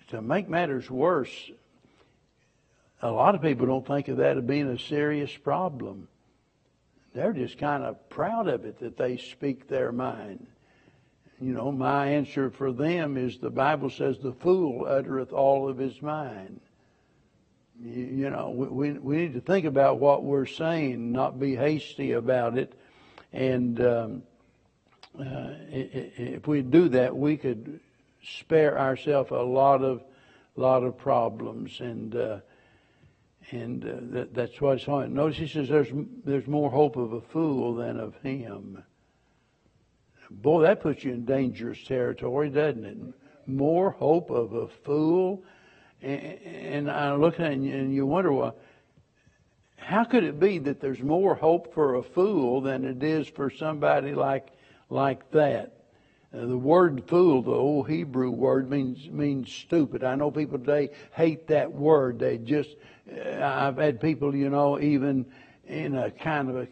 to 0.08 0.22
make 0.22 0.48
matters 0.48 0.90
worse, 0.90 1.52
a 3.02 3.12
lot 3.12 3.36
of 3.36 3.42
people 3.42 3.68
don't 3.68 3.86
think 3.86 4.08
of 4.08 4.18
that 4.18 4.38
as 4.38 4.44
being 4.46 4.70
a 4.70 4.80
serious 4.80 5.36
problem. 5.36 6.08
They're 7.14 7.34
just 7.34 7.58
kind 7.58 7.84
of 7.84 8.10
proud 8.10 8.48
of 8.48 8.64
it 8.64 8.80
that 8.80 8.96
they 8.96 9.18
speak 9.18 9.68
their 9.68 9.92
mind. 9.92 10.48
You 11.42 11.52
know, 11.52 11.74
my 11.74 12.08
answer 12.08 12.52
for 12.52 12.72
them 12.72 13.18
is 13.18 13.38
the 13.38 13.50
Bible 13.50 13.90
says, 13.90 14.18
The 14.18 14.32
fool 14.32 14.86
uttereth 14.88 15.34
all 15.34 15.68
of 15.68 15.78
his 15.78 16.02
mind 16.02 16.62
you 17.84 18.30
know, 18.30 18.50
we, 18.50 18.92
we 18.94 19.18
need 19.18 19.34
to 19.34 19.42
think 19.42 19.66
about 19.66 20.00
what 20.00 20.24
we're 20.24 20.46
saying, 20.46 21.12
not 21.12 21.40
be 21.40 21.56
hasty 21.56 22.14
about 22.14 22.58
it. 22.58 22.80
And 23.34 23.82
um, 23.82 24.24
uh, 25.20 25.54
if 25.70 26.48
we 26.48 26.62
do 26.62 26.90
that, 26.90 27.16
we 27.16 27.38
could 27.38 27.80
spare 28.24 28.78
ourselves 28.78 29.32
a 29.32 29.36
lot 29.36 29.84
of 29.84 30.04
lot 30.56 30.84
of 30.84 30.98
problems. 30.98 31.80
And 31.80 32.16
uh, 32.16 32.40
and 33.52 33.84
uh, 33.84 33.96
that, 34.14 34.34
that's 34.34 34.62
why 34.62 34.74
it's 34.74 34.88
on. 34.88 35.14
Notice 35.14 35.38
he 35.38 35.48
says 35.48 35.70
there's 35.70 35.92
there's 36.26 36.48
more 36.48 36.70
hope 36.70 36.96
of 36.96 37.14
a 37.14 37.22
fool 37.22 37.76
than 37.76 38.00
of 38.00 38.16
him. 38.22 38.84
Boy, 40.30 40.64
that 40.64 40.82
puts 40.82 41.04
you 41.04 41.12
in 41.12 41.26
dangerous 41.26 41.84
territory, 41.84 42.50
doesn't 42.50 42.86
it? 42.86 42.98
More 43.48 43.92
hope 43.92 44.30
of 44.30 44.54
a 44.54 44.68
fool 44.68 45.44
and 46.02 46.90
I 46.90 47.14
look 47.14 47.40
at 47.40 47.52
it 47.52 47.58
and 47.58 47.94
you 47.94 48.06
wonder, 48.06 48.32
well, 48.32 48.56
how 49.78 50.04
could 50.04 50.24
it 50.24 50.40
be 50.40 50.60
that 50.60 50.80
there's 50.80 51.02
more 51.02 51.36
hope 51.36 51.74
for 51.74 51.96
a 51.96 52.04
fool 52.04 52.62
than 52.62 52.86
it 52.86 53.04
is 53.04 53.28
for 53.28 53.50
somebody 53.50 54.14
like 54.14 54.48
like 54.90 55.30
that? 55.32 55.78
Uh, 56.34 56.46
the 56.46 56.58
word 56.58 57.04
fool, 57.08 57.42
the 57.42 57.52
old 57.52 57.90
Hebrew 57.90 58.32
word, 58.32 58.70
means 58.70 59.10
means 59.10 59.52
stupid. 59.52 60.04
I 60.04 60.16
know 60.16 60.32
people 60.32 60.60
today 60.60 60.90
hate 61.14 61.48
that 61.48 61.72
word. 61.72 62.20
They 62.20 62.38
just, 62.38 62.76
uh, 63.12 63.44
I've 63.44 63.78
had 63.78 64.00
people, 64.00 64.34
you 64.36 64.50
know, 64.50 64.80
even 64.80 65.26
in 65.68 65.96
a 65.96 66.10
kind 66.12 66.50
of 66.50 66.56
a 66.58 66.68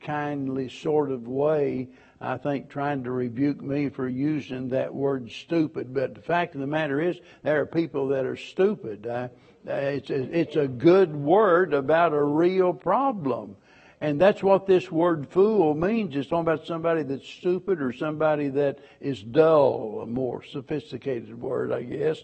kindly 0.00 0.68
sort 0.68 1.10
of 1.10 1.28
way, 1.28 1.88
I 2.20 2.36
think, 2.36 2.68
trying 2.68 3.04
to 3.04 3.10
rebuke 3.10 3.60
me 3.62 3.88
for 3.88 4.08
using 4.08 4.68
that 4.70 4.94
word 4.94 5.30
stupid. 5.30 5.94
But 5.94 6.14
the 6.14 6.22
fact 6.22 6.54
of 6.54 6.60
the 6.60 6.66
matter 6.66 7.00
is, 7.00 7.18
there 7.42 7.60
are 7.60 7.66
people 7.66 8.08
that 8.08 8.24
are 8.24 8.36
stupid. 8.36 9.06
Uh, 9.06 9.28
it's, 9.66 10.10
a, 10.10 10.38
it's 10.38 10.56
a 10.56 10.66
good 10.68 11.14
word 11.14 11.74
about 11.74 12.12
a 12.12 12.22
real 12.22 12.72
problem. 12.72 13.56
And 14.00 14.20
that's 14.20 14.42
what 14.42 14.66
this 14.66 14.90
word 14.92 15.28
fool 15.28 15.74
means. 15.74 16.14
It's 16.14 16.28
talking 16.28 16.42
about 16.42 16.66
somebody 16.66 17.02
that's 17.02 17.28
stupid 17.28 17.82
or 17.82 17.92
somebody 17.92 18.48
that 18.50 18.78
is 19.00 19.22
dull, 19.22 20.00
a 20.02 20.06
more 20.06 20.44
sophisticated 20.44 21.40
word, 21.40 21.72
I 21.72 21.82
guess. 21.82 22.18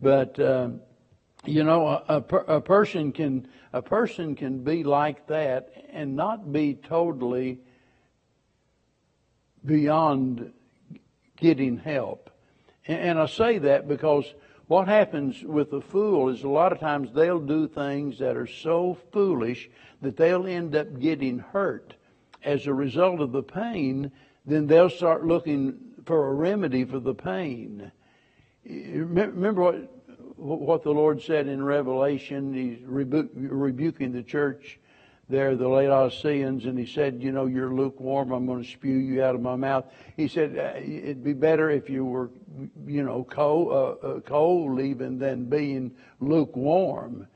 But, 0.00 0.38
um, 0.38 0.80
you 1.46 1.64
know, 1.64 1.86
a, 1.86 2.02
a, 2.08 2.36
a, 2.56 2.60
person 2.60 3.12
can, 3.12 3.48
a 3.72 3.82
person 3.82 4.34
can 4.34 4.64
be 4.64 4.84
like 4.84 5.26
that 5.28 5.72
and 5.92 6.16
not 6.16 6.52
be 6.52 6.74
totally 6.74 7.58
beyond 9.64 10.52
getting 11.36 11.78
help. 11.78 12.30
And 12.86 13.18
I 13.18 13.26
say 13.26 13.58
that 13.58 13.88
because 13.88 14.32
what 14.66 14.88
happens 14.88 15.42
with 15.42 15.72
a 15.72 15.80
fool 15.80 16.28
is 16.28 16.42
a 16.42 16.48
lot 16.48 16.72
of 16.72 16.80
times 16.80 17.10
they'll 17.12 17.40
do 17.40 17.68
things 17.68 18.18
that 18.18 18.36
are 18.36 18.46
so 18.46 18.98
foolish 19.12 19.68
that 20.02 20.16
they'll 20.16 20.46
end 20.46 20.74
up 20.74 21.00
getting 21.00 21.38
hurt. 21.38 21.94
As 22.42 22.66
a 22.66 22.74
result 22.74 23.20
of 23.20 23.32
the 23.32 23.42
pain, 23.42 24.12
then 24.44 24.66
they'll 24.66 24.90
start 24.90 25.26
looking 25.26 25.78
for 26.04 26.28
a 26.28 26.34
remedy 26.34 26.84
for 26.84 27.00
the 27.00 27.14
pain. 27.14 27.90
Remember 28.66 29.62
what 29.62 29.93
what 30.44 30.82
the 30.82 30.90
Lord 30.90 31.22
said 31.22 31.48
in 31.48 31.64
Revelation. 31.64 32.52
He's 32.52 32.78
rebuking 32.86 34.12
the 34.12 34.22
church 34.22 34.78
there, 35.28 35.56
the 35.56 35.66
Laodiceans, 35.66 36.66
and 36.66 36.78
he 36.78 36.84
said, 36.84 37.22
You 37.22 37.32
know, 37.32 37.46
you're 37.46 37.72
lukewarm. 37.72 38.30
I'm 38.30 38.44
going 38.44 38.62
to 38.62 38.70
spew 38.70 38.96
you 38.96 39.22
out 39.22 39.34
of 39.34 39.40
my 39.40 39.56
mouth. 39.56 39.86
He 40.18 40.28
said, 40.28 40.58
uh, 40.58 40.78
It'd 40.78 41.24
be 41.24 41.32
better 41.32 41.70
if 41.70 41.88
you 41.88 42.04
were, 42.04 42.30
you 42.86 43.02
know, 43.02 43.24
cold, 43.24 43.72
uh, 43.72 44.06
uh, 44.06 44.20
cold 44.20 44.80
even 44.80 45.18
than 45.18 45.46
being 45.46 45.92
lukewarm. 46.20 47.26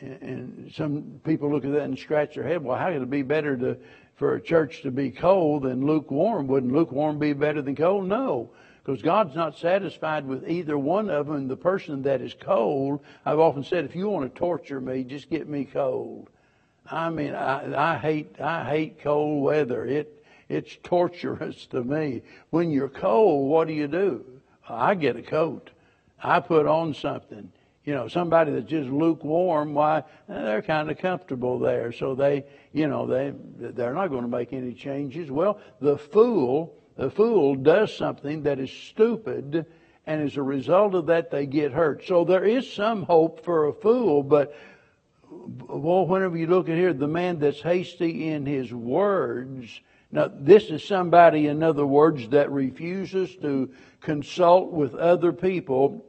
And 0.00 0.70
some 0.74 1.20
people 1.24 1.50
look 1.50 1.64
at 1.64 1.72
that 1.72 1.82
and 1.82 1.96
scratch 1.96 2.34
their 2.34 2.44
head. 2.44 2.62
Well, 2.62 2.76
how 2.76 2.92
could 2.92 3.02
it 3.02 3.10
be 3.10 3.22
better 3.22 3.56
to, 3.56 3.78
for 4.16 4.34
a 4.34 4.40
church 4.40 4.82
to 4.82 4.90
be 4.90 5.12
cold 5.12 5.62
than 5.62 5.86
lukewarm? 5.86 6.48
Wouldn't 6.48 6.72
lukewarm 6.72 7.20
be 7.20 7.34
better 7.34 7.62
than 7.62 7.76
cold? 7.76 8.08
No 8.08 8.50
because 8.86 9.02
God's 9.02 9.34
not 9.34 9.58
satisfied 9.58 10.28
with 10.28 10.48
either 10.48 10.78
one 10.78 11.10
of 11.10 11.26
them. 11.26 11.48
The 11.48 11.56
person 11.56 12.02
that 12.02 12.20
is 12.20 12.36
cold, 12.38 13.00
I've 13.24 13.40
often 13.40 13.64
said, 13.64 13.84
if 13.84 13.96
you 13.96 14.08
want 14.08 14.32
to 14.32 14.38
torture 14.38 14.80
me, 14.80 15.02
just 15.02 15.28
get 15.28 15.48
me 15.48 15.64
cold. 15.64 16.30
I 16.88 17.10
mean, 17.10 17.34
I, 17.34 17.94
I 17.94 17.98
hate 17.98 18.40
I 18.40 18.64
hate 18.64 19.02
cold 19.02 19.42
weather. 19.42 19.84
It 19.84 20.24
it's 20.48 20.76
torturous 20.84 21.66
to 21.66 21.82
me. 21.82 22.22
When 22.50 22.70
you're 22.70 22.88
cold, 22.88 23.50
what 23.50 23.66
do 23.66 23.74
you 23.74 23.88
do? 23.88 24.24
I 24.68 24.94
get 24.94 25.16
a 25.16 25.22
coat. 25.22 25.70
I 26.22 26.38
put 26.38 26.66
on 26.66 26.94
something. 26.94 27.50
You 27.84 27.94
know, 27.94 28.06
somebody 28.06 28.52
that's 28.52 28.70
just 28.70 28.88
lukewarm, 28.88 29.74
why 29.74 29.98
eh, 29.98 30.02
they're 30.28 30.62
kind 30.62 30.92
of 30.92 30.98
comfortable 30.98 31.58
there, 31.58 31.90
so 31.90 32.14
they, 32.14 32.44
you 32.72 32.86
know, 32.86 33.04
they 33.04 33.32
they're 33.58 33.94
not 33.94 34.08
going 34.08 34.22
to 34.22 34.28
make 34.28 34.52
any 34.52 34.74
changes. 34.74 35.28
Well, 35.28 35.58
the 35.80 35.98
fool, 35.98 36.72
the 36.96 37.10
fool 37.10 37.54
does 37.54 37.94
something 37.94 38.42
that 38.44 38.58
is 38.58 38.70
stupid, 38.70 39.66
and 40.06 40.22
as 40.22 40.36
a 40.36 40.42
result 40.42 40.94
of 40.94 41.06
that, 41.06 41.30
they 41.30 41.46
get 41.46 41.72
hurt. 41.72 42.04
So 42.06 42.24
there 42.24 42.44
is 42.44 42.70
some 42.70 43.02
hope 43.02 43.44
for 43.44 43.66
a 43.66 43.72
fool, 43.72 44.22
but 44.22 44.56
well, 45.68 46.06
whenever 46.06 46.36
you 46.36 46.46
look 46.46 46.68
at 46.68 46.76
here, 46.76 46.92
the 46.92 47.08
man 47.08 47.38
that's 47.38 47.60
hasty 47.60 48.28
in 48.28 48.46
his 48.46 48.72
words. 48.72 49.80
Now, 50.10 50.30
this 50.32 50.70
is 50.70 50.84
somebody, 50.84 51.48
in 51.48 51.62
other 51.62 51.86
words, 51.86 52.28
that 52.28 52.50
refuses 52.50 53.34
to 53.36 53.70
consult 54.00 54.72
with 54.72 54.94
other 54.94 55.32
people 55.32 56.04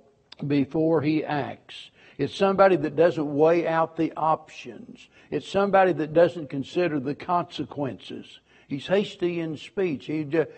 before 0.45 1.01
he 1.01 1.25
acts. 1.25 1.89
It's 2.17 2.35
somebody 2.35 2.75
that 2.77 2.95
doesn't 2.95 3.35
weigh 3.35 3.67
out 3.67 3.95
the 3.95 4.13
options. 4.15 5.07
It's 5.29 5.47
somebody 5.47 5.93
that 5.93 6.13
doesn't 6.13 6.49
consider 6.49 6.99
the 6.99 7.15
consequences. 7.15 8.39
He's 8.67 8.87
hasty 8.87 9.39
in 9.39 9.57
speech. 9.57 10.05
He 10.05 10.23
just, 10.23 10.49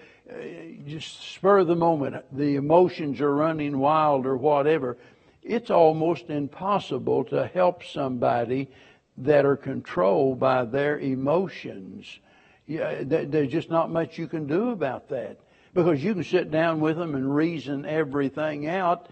just 0.87 1.33
spur 1.33 1.63
the 1.63 1.75
moment. 1.75 2.25
The 2.35 2.55
emotions 2.55 3.21
are 3.21 3.33
running 3.33 3.77
wild 3.77 4.25
or 4.25 4.35
whatever. 4.35 4.97
It's 5.43 5.69
almost 5.69 6.29
impossible 6.29 7.23
to 7.25 7.47
help 7.47 7.83
somebody 7.83 8.69
that 9.17 9.45
are 9.45 9.55
controlled 9.55 10.39
by 10.39 10.65
their 10.65 10.99
emotions. 10.99 12.19
Yeah, 12.67 13.03
there's 13.03 13.51
just 13.51 13.69
not 13.69 13.91
much 13.91 14.17
you 14.17 14.27
can 14.27 14.47
do 14.47 14.69
about 14.69 15.09
that 15.09 15.39
because 15.73 16.03
you 16.03 16.13
can 16.13 16.23
sit 16.23 16.51
down 16.51 16.79
with 16.79 16.97
them 16.97 17.15
and 17.15 17.33
reason 17.33 17.85
everything 17.85 18.67
out 18.67 19.09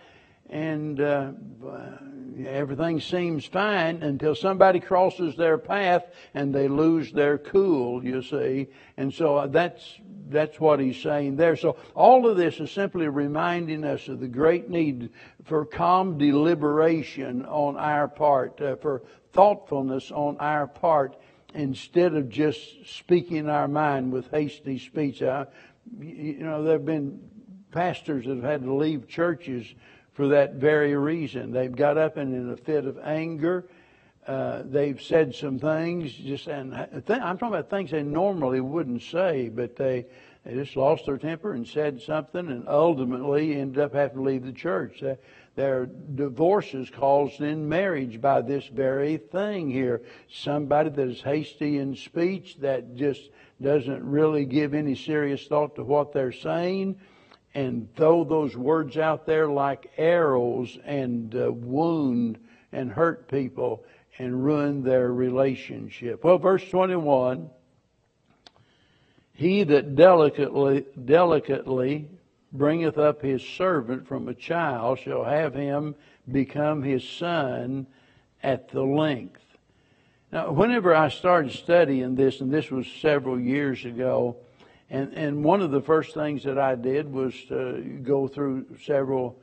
and 0.49 0.99
uh, 0.99 1.31
everything 2.45 2.99
seems 2.99 3.45
fine 3.45 4.03
until 4.03 4.35
somebody 4.35 4.79
crosses 4.79 5.35
their 5.35 5.57
path 5.57 6.03
and 6.33 6.53
they 6.53 6.67
lose 6.67 7.11
their 7.11 7.37
cool, 7.37 8.03
you 8.03 8.21
see. 8.21 8.67
And 8.97 9.13
so 9.13 9.47
that's 9.47 9.99
that's 10.29 10.59
what 10.59 10.79
he's 10.79 11.01
saying 11.01 11.37
there. 11.37 11.55
So 11.55 11.77
all 11.95 12.27
of 12.27 12.37
this 12.37 12.59
is 12.59 12.69
simply 12.71 13.07
reminding 13.07 13.83
us 13.85 14.07
of 14.07 14.19
the 14.19 14.27
great 14.27 14.69
need 14.69 15.09
for 15.45 15.65
calm 15.65 16.17
deliberation 16.17 17.45
on 17.45 17.77
our 17.77 18.07
part, 18.07 18.59
uh, 18.61 18.75
for 18.75 19.03
thoughtfulness 19.31 20.11
on 20.11 20.37
our 20.37 20.67
part, 20.67 21.15
instead 21.53 22.13
of 22.13 22.29
just 22.29 22.85
speaking 22.85 23.49
our 23.49 23.67
mind 23.67 24.11
with 24.11 24.29
hasty 24.31 24.77
speech. 24.77 25.21
Uh, 25.21 25.45
you 25.99 26.39
know, 26.39 26.61
there 26.61 26.73
have 26.73 26.85
been 26.85 27.19
pastors 27.71 28.25
that 28.25 28.35
have 28.35 28.43
had 28.43 28.63
to 28.63 28.73
leave 28.73 29.07
churches 29.07 29.65
for 30.17 30.29
that 30.29 30.55
very 30.55 30.95
reason. 30.95 31.51
They've 31.51 31.73
got 31.73 31.95
up 31.95 32.17
and 32.17 32.33
in 32.33 32.49
a 32.49 32.57
fit 32.57 32.85
of 32.85 32.97
anger, 32.97 33.67
uh, 34.25 34.63
they've 34.65 34.99
said 34.99 35.35
some 35.35 35.59
things, 35.59 36.11
just 36.11 36.47
and 36.47 36.73
th- 36.73 37.21
I'm 37.21 37.37
talking 37.37 37.53
about 37.53 37.69
things 37.69 37.91
they 37.91 38.01
normally 38.01 38.59
wouldn't 38.59 39.03
say, 39.03 39.47
but 39.47 39.75
they 39.75 40.07
they 40.43 40.55
just 40.55 40.75
lost 40.75 41.05
their 41.05 41.19
temper 41.19 41.53
and 41.53 41.67
said 41.67 42.01
something, 42.01 42.47
and 42.47 42.67
ultimately 42.67 43.55
ended 43.55 43.79
up 43.79 43.93
having 43.93 44.17
to 44.17 44.23
leave 44.23 44.43
the 44.43 44.51
church. 44.51 45.03
Uh, 45.03 45.15
their 45.55 45.85
divorces 45.85 46.89
caused 46.89 47.39
in 47.41 47.69
marriage 47.69 48.19
by 48.19 48.41
this 48.41 48.65
very 48.67 49.17
thing 49.17 49.69
here. 49.69 50.01
Somebody 50.29 50.89
that 50.89 51.07
is 51.09 51.21
hasty 51.21 51.77
in 51.77 51.95
speech, 51.95 52.57
that 52.61 52.95
just 52.95 53.29
doesn't 53.61 54.03
really 54.03 54.45
give 54.45 54.73
any 54.73 54.95
serious 54.95 55.45
thought 55.45 55.75
to 55.75 55.83
what 55.83 56.11
they're 56.11 56.31
saying 56.31 56.99
and 57.57 57.91
throw 57.95 58.23
those 58.23 58.55
words 58.55 58.97
out 58.97 59.25
there 59.25 59.47
like 59.47 59.91
arrows 59.97 60.77
and 60.85 61.33
uh, 61.33 61.51
wound 61.51 62.37
and 62.71 62.91
hurt 62.91 63.27
people 63.27 63.83
and 64.19 64.45
ruin 64.45 64.83
their 64.83 65.11
relationship. 65.11 66.23
Well, 66.23 66.37
verse 66.37 66.63
21 66.69 67.49
He 69.33 69.63
that 69.63 69.95
delicately, 69.95 70.85
delicately 71.03 72.07
bringeth 72.53 72.99
up 72.99 73.23
his 73.23 73.41
servant 73.41 74.07
from 74.07 74.27
a 74.27 74.35
child 74.35 74.99
shall 74.99 75.23
have 75.23 75.55
him 75.55 75.95
become 76.31 76.83
his 76.83 77.03
son 77.03 77.87
at 78.43 78.69
the 78.69 78.83
length. 78.83 79.41
Now, 80.31 80.51
whenever 80.51 80.93
I 80.93 81.09
started 81.09 81.53
studying 81.53 82.13
this, 82.13 82.39
and 82.39 82.53
this 82.53 82.69
was 82.69 82.85
several 82.85 83.39
years 83.39 83.83
ago, 83.83 84.37
and, 84.89 85.13
and 85.13 85.43
one 85.43 85.61
of 85.61 85.71
the 85.71 85.81
first 85.81 86.13
things 86.13 86.43
that 86.43 86.57
I 86.57 86.75
did 86.75 87.11
was 87.11 87.33
to 87.49 87.81
go 88.03 88.27
through 88.27 88.77
several 88.83 89.39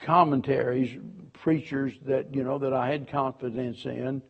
commentaries, 0.00 0.98
preachers 1.32 1.94
that, 2.04 2.34
you 2.34 2.44
know, 2.44 2.58
that 2.58 2.72
I 2.72 2.90
had 2.90 3.08
confidence 3.08 3.84
in. 3.86 4.22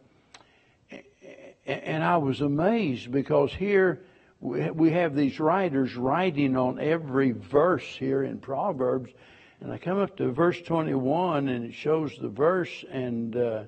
And 1.67 2.03
I 2.03 2.17
was 2.17 2.41
amazed 2.41 3.11
because 3.11 3.53
here 3.53 4.03
we 4.41 4.91
have 4.91 5.15
these 5.15 5.39
writers 5.39 5.97
writing 5.97 6.57
on 6.57 6.81
every 6.81 7.33
verse 7.33 7.85
here 7.85 8.25
in 8.25 8.39
Proverbs. 8.39 9.13
And 9.61 9.73
I 9.73 9.79
come 9.79 9.99
up 9.99 10.17
to 10.17 10.33
verse 10.33 10.61
21 10.61 11.49
and 11.49 11.65
it 11.65 11.75
shows 11.75 12.17
the 12.21 12.29
verse 12.29 12.85
and 12.91 13.37
uh, 13.37 13.63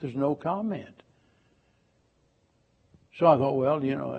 there's 0.00 0.14
no 0.14 0.34
comment. 0.34 1.02
So 3.18 3.26
I 3.26 3.36
thought, 3.36 3.56
well, 3.56 3.84
you 3.84 3.94
know, 3.94 4.14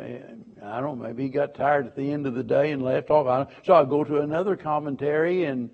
I 0.65 0.79
don't 0.79 0.99
know, 0.99 1.07
maybe 1.07 1.23
he 1.23 1.29
got 1.29 1.55
tired 1.55 1.87
at 1.87 1.95
the 1.95 2.11
end 2.11 2.25
of 2.25 2.35
the 2.35 2.43
day 2.43 2.71
and 2.71 2.81
left 2.81 3.09
off. 3.09 3.51
So 3.65 3.73
I 3.73 3.83
go 3.83 4.03
to 4.03 4.19
another 4.19 4.55
commentary 4.55 5.45
and, 5.45 5.69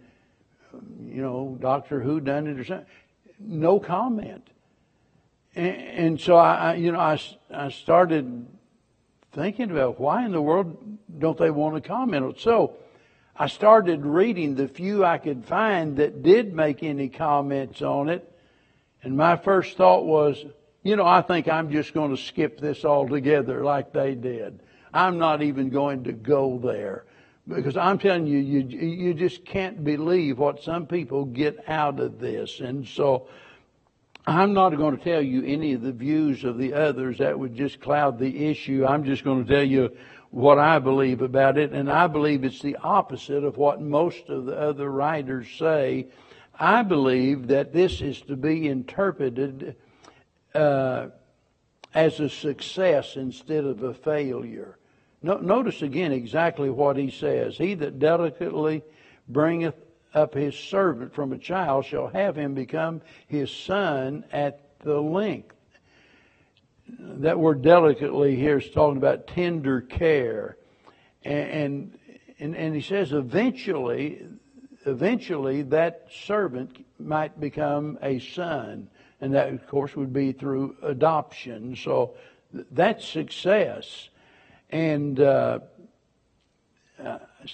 you 1.06 1.22
know, 1.22 1.58
Doctor 1.62 2.02
Who 2.02 2.20
done 2.20 2.48
it 2.48 2.60
or 2.60 2.64
something. 2.64 2.88
No 3.40 3.80
comment. 3.80 4.48
And, 5.56 5.76
and 5.76 6.22
so 6.22 6.36
I, 6.36 6.76
you 6.76 6.92
know, 6.92 7.00
I, 7.00 7.20
I 7.54 7.70
started 7.70 8.48
thinking 9.34 9.70
about 9.70 10.00
why 10.00 10.26
in 10.26 10.32
the 10.32 10.42
world 10.42 10.98
don't 11.20 11.38
they 11.38 11.52
want 11.52 11.82
to 11.82 11.88
comment? 11.88 12.24
On 12.24 12.32
it? 12.32 12.40
so 12.40 12.74
I 13.36 13.48
started 13.48 14.06
reading 14.06 14.56
the 14.56 14.68
few 14.68 15.06
I 15.06 15.18
could 15.18 15.46
find 15.46 15.98
that 15.98 16.24
did 16.24 16.54
make 16.54 16.84
any 16.84 17.10
comments 17.10 17.82
on 17.82 18.10
it. 18.10 18.26
And 19.04 19.16
my 19.16 19.38
first 19.38 19.78
thought 19.78 20.06
was, 20.06 20.44
you 20.84 20.96
know, 20.96 21.06
I 21.06 21.22
think 21.22 21.48
I'm 21.48 21.72
just 21.72 21.94
going 21.94 22.16
to 22.16 22.22
skip 22.22 22.60
this 22.60 22.84
altogether 22.84 23.64
like 23.64 23.94
they 23.94 24.16
did. 24.16 24.60
I'm 24.94 25.18
not 25.18 25.42
even 25.42 25.70
going 25.70 26.04
to 26.06 26.12
go 26.12 26.60
there. 26.60 27.06
Because 27.48 27.78
I'm 27.78 27.98
telling 27.98 28.28
you, 28.28 28.38
you, 28.38 28.62
you 28.62 29.14
just 29.14 29.44
can't 29.44 29.84
believe 29.84 30.38
what 30.38 30.62
some 30.64 30.86
people 30.86 31.26
get 31.26 31.68
out 31.68 32.00
of 32.00 32.20
this. 32.20 32.60
And 32.60 32.88
so, 32.88 33.28
I'm 34.28 34.54
not 34.54 34.78
going 34.78 34.96
to 34.96 35.04
tell 35.04 35.22
you 35.22 35.44
any 35.44 35.74
of 35.74 35.82
the 35.82 35.92
views 35.92 36.44
of 36.44 36.58
the 36.58 36.74
others. 36.74 37.18
That 37.18 37.40
would 37.40 37.56
just 37.56 37.80
cloud 37.80 38.20
the 38.20 38.48
issue. 38.50 38.86
I'm 38.88 39.04
just 39.04 39.24
going 39.24 39.44
to 39.44 39.52
tell 39.52 39.64
you 39.64 39.96
what 40.30 40.60
I 40.60 40.80
believe 40.80 41.22
about 41.22 41.58
it. 41.58 41.72
And 41.72 41.92
I 41.92 42.08
believe 42.08 42.44
it's 42.44 42.62
the 42.62 42.76
opposite 42.78 43.44
of 43.44 43.58
what 43.58 43.82
most 43.82 44.30
of 44.30 44.46
the 44.46 44.56
other 44.56 44.90
writers 44.90 45.48
say. 45.58 46.08
I 46.60 46.84
believe 46.84 47.48
that 47.48 47.74
this 47.74 48.02
is 48.02 48.22
to 48.24 48.36
be 48.36 48.68
interpreted 48.68 49.76
uh, 50.54 51.08
as 51.94 52.20
a 52.20 52.30
success 52.30 53.16
instead 53.16 53.64
of 53.64 53.82
a 53.82 53.94
failure. 53.94 54.78
No, 55.22 55.38
notice 55.38 55.82
again 55.82 56.12
exactly 56.12 56.70
what 56.70 56.96
he 56.96 57.12
says. 57.12 57.58
He 57.58 57.74
that 57.76 58.00
delicately 58.00 58.84
bringeth 59.28 59.76
up 60.14 60.34
his 60.34 60.56
servant 60.56 61.14
from 61.14 61.34
a 61.34 61.38
child 61.38 61.86
shall 61.86 62.08
have 62.08 62.38
him 62.38 62.54
become 62.54 63.02
his 63.28 63.52
son 63.52 64.24
at 64.32 64.62
the 64.80 65.00
length. 65.00 65.56
That 66.88 67.38
word 67.38 67.62
delicately 67.62 68.36
here 68.36 68.58
is 68.58 68.70
talking 68.72 68.98
about 68.98 69.28
tender 69.28 69.82
care. 69.82 70.58
And, 71.24 71.98
and, 72.40 72.56
and 72.56 72.74
he 72.74 72.82
says 72.82 73.12
eventually, 73.12 74.26
eventually 74.86 75.62
that 75.64 76.08
servant 76.26 76.86
might 76.98 77.40
become 77.40 78.00
a 78.02 78.20
son 78.20 78.90
and 79.22 79.34
that, 79.36 79.50
of 79.50 79.68
course, 79.68 79.96
would 79.96 80.14
be 80.14 80.32
through 80.32 80.78
adoption. 80.82 81.76
So 81.76 82.16
that's 82.72 83.06
success. 83.06 84.10
And 84.70 85.20
uh, 85.20 85.60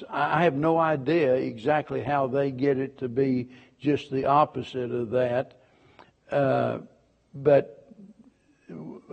I 0.09 0.43
have 0.43 0.55
no 0.55 0.77
idea 0.77 1.35
exactly 1.35 2.01
how 2.01 2.27
they 2.27 2.51
get 2.51 2.77
it 2.77 2.97
to 2.99 3.07
be 3.07 3.49
just 3.79 4.11
the 4.11 4.25
opposite 4.25 4.91
of 4.91 5.11
that. 5.11 5.53
Uh, 6.31 6.79
but 7.33 7.87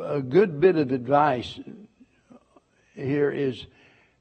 a 0.03 0.21
good 0.21 0.61
bit 0.61 0.77
of 0.77 0.93
advice 0.93 1.61
here 2.95 3.31
is 3.31 3.67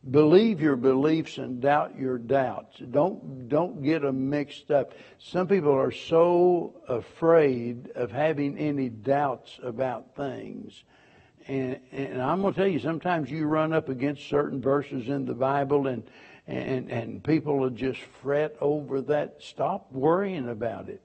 believe 0.09 0.61
your 0.61 0.75
beliefs 0.75 1.37
and 1.37 1.61
doubt 1.61 1.97
your 1.97 2.17
doubts. 2.17 2.77
Don't 2.79 3.47
don't 3.47 3.81
get 3.83 4.01
them 4.01 4.29
mixed 4.29 4.71
up. 4.71 4.93
Some 5.19 5.47
people 5.47 5.73
are 5.73 5.91
so 5.91 6.73
afraid 6.87 7.91
of 7.95 8.11
having 8.11 8.57
any 8.57 8.89
doubts 8.89 9.59
about 9.63 10.15
things. 10.15 10.83
And, 11.47 11.79
and 11.91 12.21
I'm 12.21 12.41
going 12.41 12.53
to 12.53 12.59
tell 12.59 12.67
you, 12.67 12.79
sometimes 12.79 13.31
you 13.31 13.45
run 13.45 13.73
up 13.73 13.89
against 13.89 14.27
certain 14.29 14.61
verses 14.61 15.09
in 15.09 15.25
the 15.25 15.33
Bible, 15.33 15.87
and 15.87 16.03
and 16.47 16.91
and 16.91 17.23
people 17.23 17.57
will 17.57 17.69
just 17.69 17.99
fret 18.21 18.55
over 18.59 19.01
that. 19.01 19.37
Stop 19.39 19.91
worrying 19.91 20.49
about 20.49 20.89
it. 20.89 21.01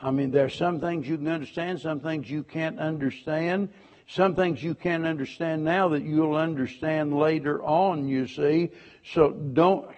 I 0.00 0.10
mean, 0.10 0.30
there 0.30 0.44
are 0.44 0.50
some 0.50 0.80
things 0.80 1.08
you 1.08 1.16
can 1.16 1.28
understand, 1.28 1.80
some 1.80 2.00
things 2.00 2.30
you 2.30 2.42
can't 2.42 2.78
understand. 2.78 3.68
Some 4.06 4.34
things 4.34 4.62
you 4.62 4.74
can't 4.74 5.06
understand 5.06 5.64
now 5.64 5.88
that 5.88 6.02
you'll 6.02 6.36
understand 6.36 7.16
later 7.16 7.62
on, 7.62 8.06
you 8.06 8.26
see. 8.26 8.70
So 9.14 9.30
don't, 9.30 9.88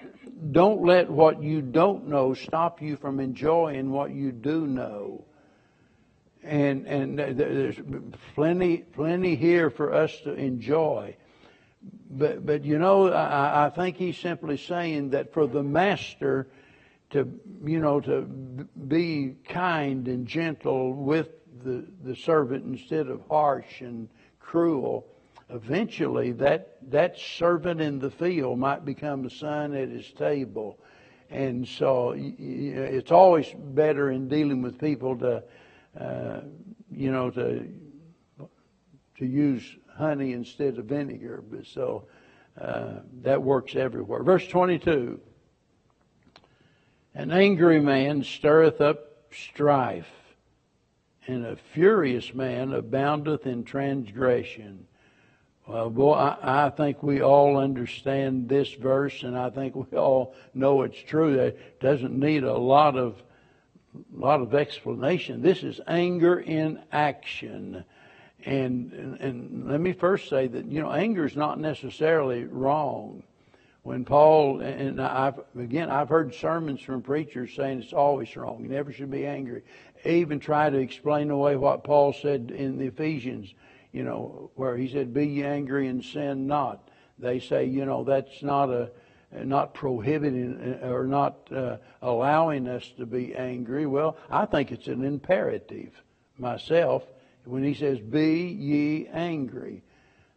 don't 0.52 0.82
let 0.84 1.10
what 1.10 1.42
you 1.42 1.60
don't 1.60 2.06
know 2.06 2.32
stop 2.32 2.80
you 2.80 2.96
from 2.96 3.18
enjoying 3.18 3.90
what 3.90 4.12
you 4.12 4.30
do 4.30 4.66
know. 4.66 5.24
And, 6.46 6.86
and 6.86 7.18
there's 7.18 7.80
plenty, 8.34 8.78
plenty 8.78 9.34
here 9.34 9.68
for 9.68 9.92
us 9.92 10.16
to 10.20 10.32
enjoy. 10.32 11.16
But, 12.08 12.46
but 12.46 12.64
you 12.64 12.78
know, 12.78 13.08
I, 13.12 13.66
I 13.66 13.70
think 13.70 13.96
he's 13.96 14.16
simply 14.16 14.56
saying 14.56 15.10
that 15.10 15.32
for 15.32 15.48
the 15.48 15.62
master 15.62 16.46
to, 17.10 17.28
you 17.64 17.80
know, 17.80 18.00
to 18.00 18.22
be 18.22 19.34
kind 19.48 20.06
and 20.06 20.26
gentle 20.26 20.92
with 20.92 21.28
the, 21.64 21.84
the 22.04 22.14
servant 22.14 22.64
instead 22.64 23.08
of 23.08 23.22
harsh 23.28 23.80
and 23.80 24.08
cruel, 24.38 25.06
eventually 25.50 26.30
that, 26.32 26.78
that 26.90 27.18
servant 27.18 27.80
in 27.80 27.98
the 27.98 28.10
field 28.10 28.58
might 28.58 28.84
become 28.84 29.24
a 29.26 29.30
son 29.30 29.74
at 29.74 29.88
his 29.88 30.10
table. 30.12 30.78
And 31.28 31.66
so 31.66 32.14
it's 32.16 33.10
always 33.10 33.52
better 33.52 34.12
in 34.12 34.28
dealing 34.28 34.62
with 34.62 34.78
people 34.78 35.16
to, 35.18 35.42
you 36.90 37.10
know, 37.10 37.30
to, 37.30 37.68
to 39.18 39.26
use 39.26 39.62
honey 39.96 40.32
instead 40.32 40.78
of 40.78 40.86
vinegar. 40.86 41.42
But 41.48 41.66
so 41.66 42.06
uh, 42.60 43.00
that 43.22 43.42
works 43.42 43.76
everywhere. 43.76 44.22
Verse 44.22 44.46
22 44.46 45.20
An 47.14 47.30
angry 47.30 47.80
man 47.80 48.22
stirreth 48.22 48.80
up 48.80 49.32
strife 49.32 50.06
and 51.26 51.44
a 51.44 51.56
furious 51.74 52.32
man 52.34 52.72
aboundeth 52.72 53.46
in 53.46 53.64
transgression. 53.64 54.86
Well, 55.66 55.90
boy, 55.90 56.12
I, 56.12 56.66
I, 56.66 56.70
think 56.70 57.02
we 57.02 57.22
all 57.22 57.56
understand 57.56 58.48
this 58.48 58.72
verse, 58.74 59.24
and 59.24 59.36
I 59.36 59.50
think 59.50 59.74
we 59.74 59.98
all 59.98 60.36
know 60.54 60.82
it's 60.82 61.02
true. 61.02 61.36
It 61.40 61.80
doesn't 61.80 62.16
need 62.16 62.44
a 62.44 62.56
lot 62.56 62.96
of 62.96 63.20
lot 64.14 64.40
of 64.40 64.54
explanation. 64.54 65.42
This 65.42 65.62
is 65.62 65.80
anger 65.86 66.40
in 66.40 66.82
action. 66.92 67.84
And, 68.44 68.92
and, 68.92 69.20
and 69.20 69.68
let 69.68 69.80
me 69.80 69.92
first 69.92 70.28
say 70.28 70.46
that 70.46 70.66
you 70.66 70.80
know 70.80 70.92
anger 70.92 71.24
is 71.24 71.36
not 71.36 71.58
necessarily 71.58 72.44
wrong. 72.44 73.22
When 73.82 74.04
Paul 74.04 74.60
and 74.62 75.00
I've 75.00 75.40
again 75.58 75.90
I've 75.90 76.08
heard 76.08 76.34
sermons 76.34 76.80
from 76.80 77.02
preachers 77.02 77.54
saying 77.54 77.82
it's 77.82 77.92
always 77.92 78.34
wrong. 78.36 78.60
You 78.60 78.68
never 78.68 78.92
should 78.92 79.10
be 79.10 79.26
angry 79.26 79.62
even 80.06 80.40
try 80.40 80.70
to 80.70 80.78
explain 80.78 81.30
away 81.30 81.56
what 81.56 81.84
Paul 81.84 82.12
said 82.12 82.52
in 82.54 82.78
the 82.78 82.86
Ephesians, 82.86 83.52
you 83.92 84.04
know, 84.04 84.50
where 84.54 84.76
he 84.76 84.88
said, 84.88 85.12
"Be 85.12 85.26
ye 85.26 85.44
angry 85.44 85.88
and 85.88 86.04
sin 86.04 86.46
not." 86.46 86.88
They 87.18 87.40
say, 87.40 87.64
you 87.64 87.86
know, 87.86 88.04
that's 88.04 88.42
not 88.42 88.68
a 88.70 88.90
not 89.32 89.74
prohibiting 89.74 90.78
or 90.82 91.04
not 91.04 91.50
uh, 91.52 91.76
allowing 92.02 92.68
us 92.68 92.88
to 92.96 93.06
be 93.06 93.34
angry. 93.34 93.86
Well, 93.86 94.16
I 94.30 94.46
think 94.46 94.72
it's 94.72 94.86
an 94.86 95.04
imperative 95.04 95.92
myself 96.38 97.02
when 97.44 97.64
he 97.64 97.74
says, 97.74 97.98
"Be 97.98 98.46
ye 98.48 99.08
angry." 99.08 99.82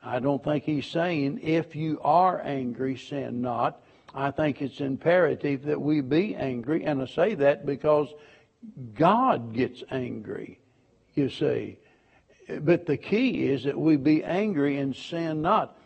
I 0.02 0.20
don't 0.20 0.44
think 0.44 0.64
he's 0.64 0.86
saying 0.86 1.42
if 1.44 1.76
you 1.76 2.00
are 2.02 2.42
angry, 2.42 2.96
sin 2.98 3.42
not. 3.42 3.82
I 4.16 4.32
think 4.32 4.62
it's 4.62 4.80
imperative 4.80 5.64
that 5.64 5.82
we 5.82 6.02
be 6.02 6.36
angry, 6.36 6.86
and 6.86 7.02
I 7.02 7.06
say 7.06 7.36
that 7.36 7.66
because 7.66 8.08
God 8.96 9.54
gets 9.54 9.84
angry, 9.92 10.60
you 11.16 11.30
see. 11.30 11.78
But 12.62 12.86
the 12.86 12.98
key 12.98 13.48
is 13.48 13.66
that 13.66 13.78
we 13.78 13.98
be 13.98 14.24
angry 14.24 14.78
and 14.78 14.96
sin 14.96 15.42
not. 15.42 15.78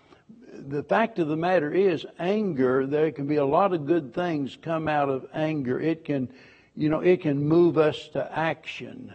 The 0.67 0.83
fact 0.83 1.19
of 1.19 1.27
the 1.27 1.35
matter 1.35 1.71
is, 1.71 2.05
anger, 2.19 2.85
there 2.85 3.11
can 3.11 3.27
be 3.27 3.35
a 3.35 3.45
lot 3.45 3.73
of 3.73 3.85
good 3.85 4.13
things 4.13 4.57
come 4.61 4.87
out 4.87 5.09
of 5.09 5.25
anger. 5.33 5.79
It 5.79 6.05
can, 6.05 6.29
you 6.75 6.89
know, 6.89 7.01
it 7.01 7.21
can 7.21 7.43
move 7.43 7.77
us 7.77 8.07
to 8.13 8.37
action. 8.37 9.13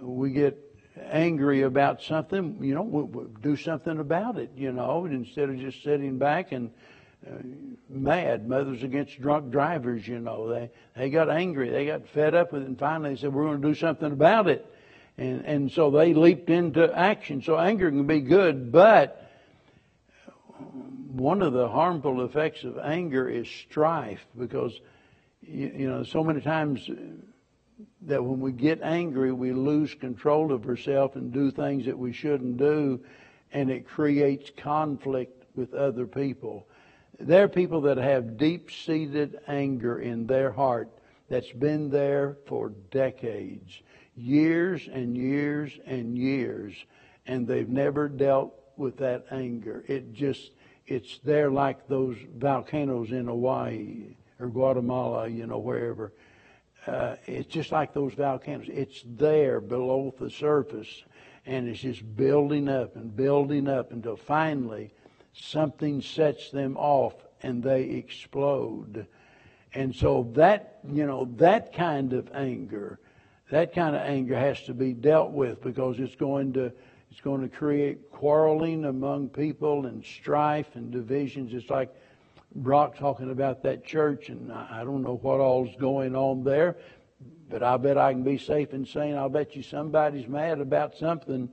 We 0.00 0.32
get 0.32 0.58
angry 1.10 1.62
about 1.62 2.02
something, 2.02 2.58
you 2.60 2.74
know, 2.74 2.82
we, 2.82 3.02
we 3.02 3.24
do 3.40 3.56
something 3.56 3.98
about 3.98 4.38
it, 4.38 4.50
you 4.56 4.72
know, 4.72 5.06
instead 5.06 5.48
of 5.48 5.58
just 5.58 5.82
sitting 5.82 6.18
back 6.18 6.52
and 6.52 6.70
uh, 7.26 7.34
mad. 7.88 8.48
Mothers 8.48 8.82
against 8.82 9.20
drunk 9.20 9.50
drivers, 9.50 10.08
you 10.08 10.18
know. 10.18 10.48
They 10.48 10.70
they 10.96 11.10
got 11.10 11.30
angry. 11.30 11.68
They 11.68 11.86
got 11.86 12.08
fed 12.08 12.34
up 12.34 12.52
with 12.52 12.62
it, 12.62 12.68
and 12.68 12.78
finally 12.78 13.10
they 13.10 13.20
said, 13.20 13.32
"We're 13.32 13.44
going 13.44 13.60
to 13.60 13.68
do 13.68 13.74
something 13.74 14.10
about 14.10 14.48
it." 14.48 14.66
And 15.18 15.44
and 15.44 15.70
so 15.70 15.90
they 15.90 16.14
leaped 16.14 16.48
into 16.48 16.90
action. 16.96 17.42
So 17.42 17.58
anger 17.58 17.90
can 17.90 18.06
be 18.06 18.20
good, 18.20 18.72
but 18.72 19.29
one 21.12 21.42
of 21.42 21.52
the 21.52 21.68
harmful 21.68 22.24
effects 22.24 22.64
of 22.64 22.78
anger 22.78 23.28
is 23.28 23.48
strife, 23.48 24.24
because 24.38 24.80
you, 25.42 25.72
you 25.76 25.88
know 25.88 26.02
so 26.02 26.22
many 26.22 26.40
times 26.40 26.88
that 28.02 28.24
when 28.24 28.40
we 28.40 28.52
get 28.52 28.80
angry, 28.82 29.32
we 29.32 29.52
lose 29.52 29.94
control 29.94 30.52
of 30.52 30.66
ourselves 30.66 31.16
and 31.16 31.32
do 31.32 31.50
things 31.50 31.86
that 31.86 31.98
we 31.98 32.12
shouldn't 32.12 32.56
do, 32.56 33.00
and 33.52 33.70
it 33.70 33.86
creates 33.86 34.50
conflict 34.56 35.44
with 35.56 35.74
other 35.74 36.06
people. 36.06 36.66
There 37.18 37.44
are 37.44 37.48
people 37.48 37.82
that 37.82 37.98
have 37.98 38.36
deep 38.36 38.70
seated 38.70 39.40
anger 39.46 40.00
in 40.00 40.26
their 40.26 40.50
heart 40.50 40.90
that's 41.28 41.52
been 41.52 41.90
there 41.90 42.38
for 42.46 42.70
decades, 42.90 43.82
years 44.16 44.88
and 44.92 45.16
years 45.16 45.78
and 45.86 46.16
years, 46.16 46.74
and 47.26 47.46
they've 47.46 47.68
never 47.68 48.08
dealt 48.08 48.59
with 48.80 48.96
that 48.96 49.26
anger. 49.30 49.84
It 49.86 50.12
just, 50.12 50.50
it's 50.86 51.18
there 51.18 51.50
like 51.50 51.86
those 51.86 52.16
volcanoes 52.36 53.12
in 53.12 53.26
Hawaii 53.26 54.16
or 54.40 54.48
Guatemala, 54.48 55.28
you 55.28 55.46
know, 55.46 55.58
wherever. 55.58 56.12
Uh, 56.86 57.16
it's 57.26 57.46
just 57.46 57.70
like 57.70 57.92
those 57.92 58.14
volcanoes. 58.14 58.68
It's 58.68 59.04
there 59.06 59.60
below 59.60 60.14
the 60.18 60.30
surface, 60.30 61.04
and 61.46 61.68
it's 61.68 61.80
just 61.80 62.16
building 62.16 62.68
up 62.68 62.96
and 62.96 63.14
building 63.14 63.68
up 63.68 63.92
until 63.92 64.16
finally 64.16 64.92
something 65.32 66.00
sets 66.00 66.50
them 66.50 66.76
off 66.76 67.14
and 67.42 67.62
they 67.62 67.82
explode. 67.84 69.06
And 69.74 69.94
so 69.94 70.30
that, 70.34 70.80
you 70.90 71.06
know, 71.06 71.28
that 71.36 71.72
kind 71.72 72.12
of 72.12 72.30
anger, 72.34 72.98
that 73.50 73.74
kind 73.74 73.94
of 73.94 74.02
anger 74.02 74.36
has 74.36 74.62
to 74.62 74.74
be 74.74 74.92
dealt 74.92 75.30
with 75.30 75.62
because 75.62 76.00
it's 76.00 76.16
going 76.16 76.52
to, 76.54 76.72
it's 77.10 77.20
going 77.20 77.42
to 77.42 77.48
create 77.48 78.10
quarreling 78.10 78.84
among 78.84 79.28
people 79.30 79.86
and 79.86 80.04
strife 80.04 80.74
and 80.74 80.90
divisions. 80.90 81.52
It's 81.52 81.70
like 81.70 81.94
Brock 82.54 82.96
talking 82.96 83.30
about 83.30 83.62
that 83.64 83.84
church, 83.84 84.28
and 84.28 84.52
I 84.52 84.82
don't 84.84 85.02
know 85.02 85.18
what 85.22 85.40
all's 85.40 85.74
going 85.76 86.14
on 86.14 86.44
there, 86.44 86.76
but 87.48 87.62
I 87.62 87.76
bet 87.76 87.98
I 87.98 88.12
can 88.12 88.22
be 88.22 88.38
safe 88.38 88.72
in 88.72 88.86
saying 88.86 89.16
I'll 89.16 89.28
bet 89.28 89.56
you 89.56 89.62
somebody's 89.62 90.28
mad 90.28 90.60
about 90.60 90.96
something 90.96 91.50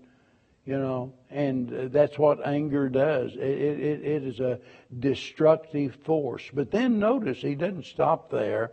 you 0.68 0.78
know, 0.78 1.14
and 1.30 1.74
uh, 1.74 1.88
that's 1.88 2.20
what 2.20 2.46
anger 2.46 2.90
does. 2.90 3.32
It, 3.36 3.40
it, 3.40 4.06
it 4.06 4.24
is 4.24 4.42
a 4.42 4.60
destructive 5.00 5.96
force. 6.04 6.44
But 6.54 6.72
then 6.72 7.00
notice 7.00 7.38
he 7.38 7.56
doesn't 7.56 7.86
stop 7.86 8.30
there. 8.30 8.72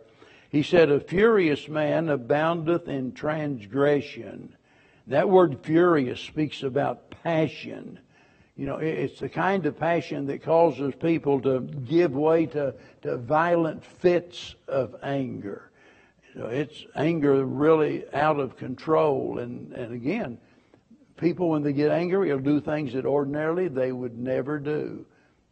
He 0.51 0.65
said, 0.65 0.91
A 0.91 0.99
furious 0.99 1.69
man 1.69 2.09
aboundeth 2.09 2.89
in 2.89 3.13
transgression. 3.13 4.57
That 5.07 5.29
word 5.29 5.61
furious 5.63 6.21
speaks 6.21 6.63
about 6.63 7.11
passion. 7.23 7.99
You 8.57 8.67
know, 8.67 8.77
it's 8.77 9.21
the 9.21 9.29
kind 9.29 9.67
of 9.67 9.79
passion 9.79 10.27
that 10.27 10.43
causes 10.43 10.95
people 10.95 11.41
to 11.43 11.61
give 11.61 12.13
way 12.13 12.47
to, 12.47 12.75
to 13.03 13.17
violent 13.17 13.85
fits 13.85 14.55
of 14.69 14.95
anger. 15.03 15.71
Know, 16.35 16.47
it's 16.47 16.85
anger 16.97 17.45
really 17.45 18.05
out 18.13 18.41
of 18.41 18.57
control. 18.57 19.39
And, 19.39 19.73
and 19.73 19.95
again, 19.95 20.39
people, 21.17 21.49
when 21.49 21.63
they 21.63 21.73
get 21.73 21.91
angry, 21.91 22.33
will 22.33 22.41
do 22.41 22.61
things 22.61 22.93
that 22.95 23.07
ordinarily 23.07 23.69
they 23.69 23.93
would 23.93 24.19
never 24.19 24.59
do. 24.59 25.07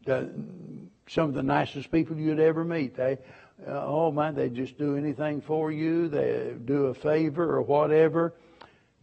some 0.05 1.29
of 1.29 1.35
the 1.35 1.43
nicest 1.43 1.93
people 1.93 2.17
you'd 2.17 2.41
ever 2.41 2.65
meet, 2.65 2.97
they, 2.97 3.19
uh, 3.67 3.87
oh 3.87 4.11
man, 4.11 4.35
they 4.35 4.49
just 4.49 4.77
do 4.77 4.97
anything 4.97 5.41
for 5.41 5.71
you. 5.71 6.09
They 6.09 6.55
do 6.65 6.87
a 6.87 6.95
favor 6.95 7.55
or 7.55 7.63
whatever. 7.63 8.35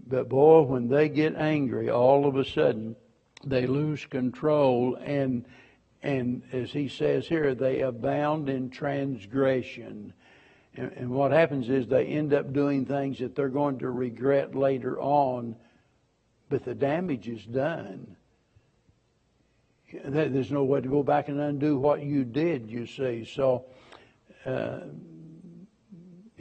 But 0.09 0.27
boy, 0.27 0.61
when 0.63 0.89
they 0.89 1.07
get 1.07 1.35
angry, 1.35 1.89
all 1.89 2.25
of 2.27 2.35
a 2.35 2.43
sudden 2.43 2.95
they 3.45 3.67
lose 3.67 4.05
control 4.05 4.95
and 4.95 5.45
and 6.01 6.43
as 6.53 6.71
he 6.71 6.87
says 6.87 7.27
here, 7.27 7.53
they 7.53 7.81
abound 7.81 8.47
in 8.47 8.69
transgression. 8.69 10.13
And, 10.73 10.91
and 10.93 11.09
what 11.09 11.31
happens 11.31 11.69
is 11.69 11.87
they 11.87 12.05
end 12.05 12.33
up 12.33 12.53
doing 12.53 12.85
things 12.85 13.19
that 13.19 13.35
they're 13.35 13.49
going 13.49 13.79
to 13.79 13.89
regret 13.89 14.55
later 14.55 14.97
on 14.99 15.57
but 16.49 16.65
the 16.65 16.73
damage 16.73 17.27
is 17.27 17.45
done. 17.45 18.15
There's 20.03 20.51
no 20.51 20.63
way 20.63 20.81
to 20.81 20.87
go 20.87 21.03
back 21.03 21.29
and 21.29 21.39
undo 21.39 21.77
what 21.77 22.03
you 22.03 22.23
did, 22.23 22.69
you 22.69 22.85
see. 22.85 23.25
So, 23.25 23.65
uh, 24.45 24.79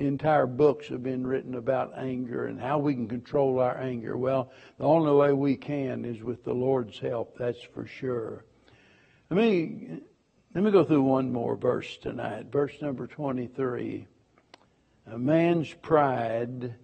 entire 0.07 0.47
books 0.47 0.89
have 0.89 1.03
been 1.03 1.27
written 1.27 1.57
about 1.57 1.93
anger 1.97 2.47
and 2.47 2.61
how 2.61 2.79
we 2.79 2.95
can 2.95 3.09
control 3.09 3.59
our 3.59 3.77
anger. 3.79 4.17
Well, 4.17 4.53
the 4.79 4.85
only 4.85 5.13
way 5.13 5.33
we 5.33 5.57
can 5.57 6.05
is 6.05 6.23
with 6.23 6.45
the 6.45 6.55
Lord's 6.55 6.99
help, 6.99 7.37
that's 7.37 7.63
for 7.63 7.87
sure. 7.87 8.45
Let 9.31 9.39
me, 9.39 10.01
let 10.55 10.65
me 10.65 10.71
go 10.71 10.85
through 10.85 11.03
one 11.03 11.33
more 11.33 11.57
verse 11.57 11.97
tonight. 11.97 12.47
Verse 12.51 12.73
number 12.81 13.07
23. 13.07 14.07
A 15.07 15.19
man's 15.19 15.73
pride, 15.75 16.75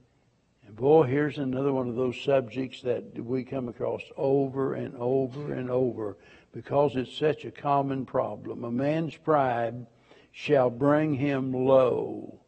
and 0.66 0.76
boy, 0.76 1.04
here's 1.04 1.38
another 1.38 1.72
one 1.72 1.88
of 1.88 1.94
those 1.94 2.20
subjects 2.20 2.82
that 2.82 3.22
we 3.22 3.44
come 3.44 3.68
across 3.68 4.02
over 4.16 4.74
and 4.74 4.96
over 4.96 5.52
and 5.52 5.70
over 5.70 6.16
because 6.52 6.96
it's 6.96 7.16
such 7.16 7.44
a 7.44 7.50
common 7.50 8.06
problem. 8.06 8.64
A 8.64 8.70
man's 8.70 9.16
pride 9.16 9.86
shall 10.32 10.70
bring 10.70 11.14
him 11.14 11.52
low 11.52 12.40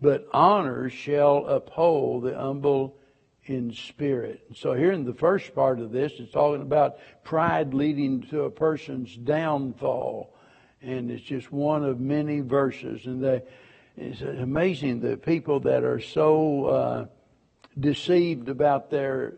but 0.00 0.28
honor 0.32 0.90
shall 0.90 1.46
uphold 1.46 2.24
the 2.24 2.36
humble 2.36 2.96
in 3.44 3.72
spirit. 3.72 4.44
So 4.54 4.74
here 4.74 4.92
in 4.92 5.04
the 5.04 5.14
first 5.14 5.54
part 5.54 5.80
of 5.80 5.92
this, 5.92 6.12
it's 6.18 6.32
talking 6.32 6.62
about 6.62 6.98
pride 7.24 7.74
leading 7.74 8.22
to 8.28 8.42
a 8.42 8.50
person's 8.50 9.14
downfall. 9.16 10.34
And 10.82 11.10
it's 11.10 11.22
just 11.22 11.50
one 11.50 11.84
of 11.84 12.00
many 12.00 12.40
verses. 12.40 13.06
And 13.06 13.22
they, 13.22 13.42
it's 13.96 14.20
amazing 14.20 15.00
the 15.00 15.16
people 15.16 15.60
that 15.60 15.84
are 15.84 16.00
so 16.00 16.64
uh, 16.66 17.06
deceived 17.78 18.48
about 18.48 18.90
their 18.90 19.34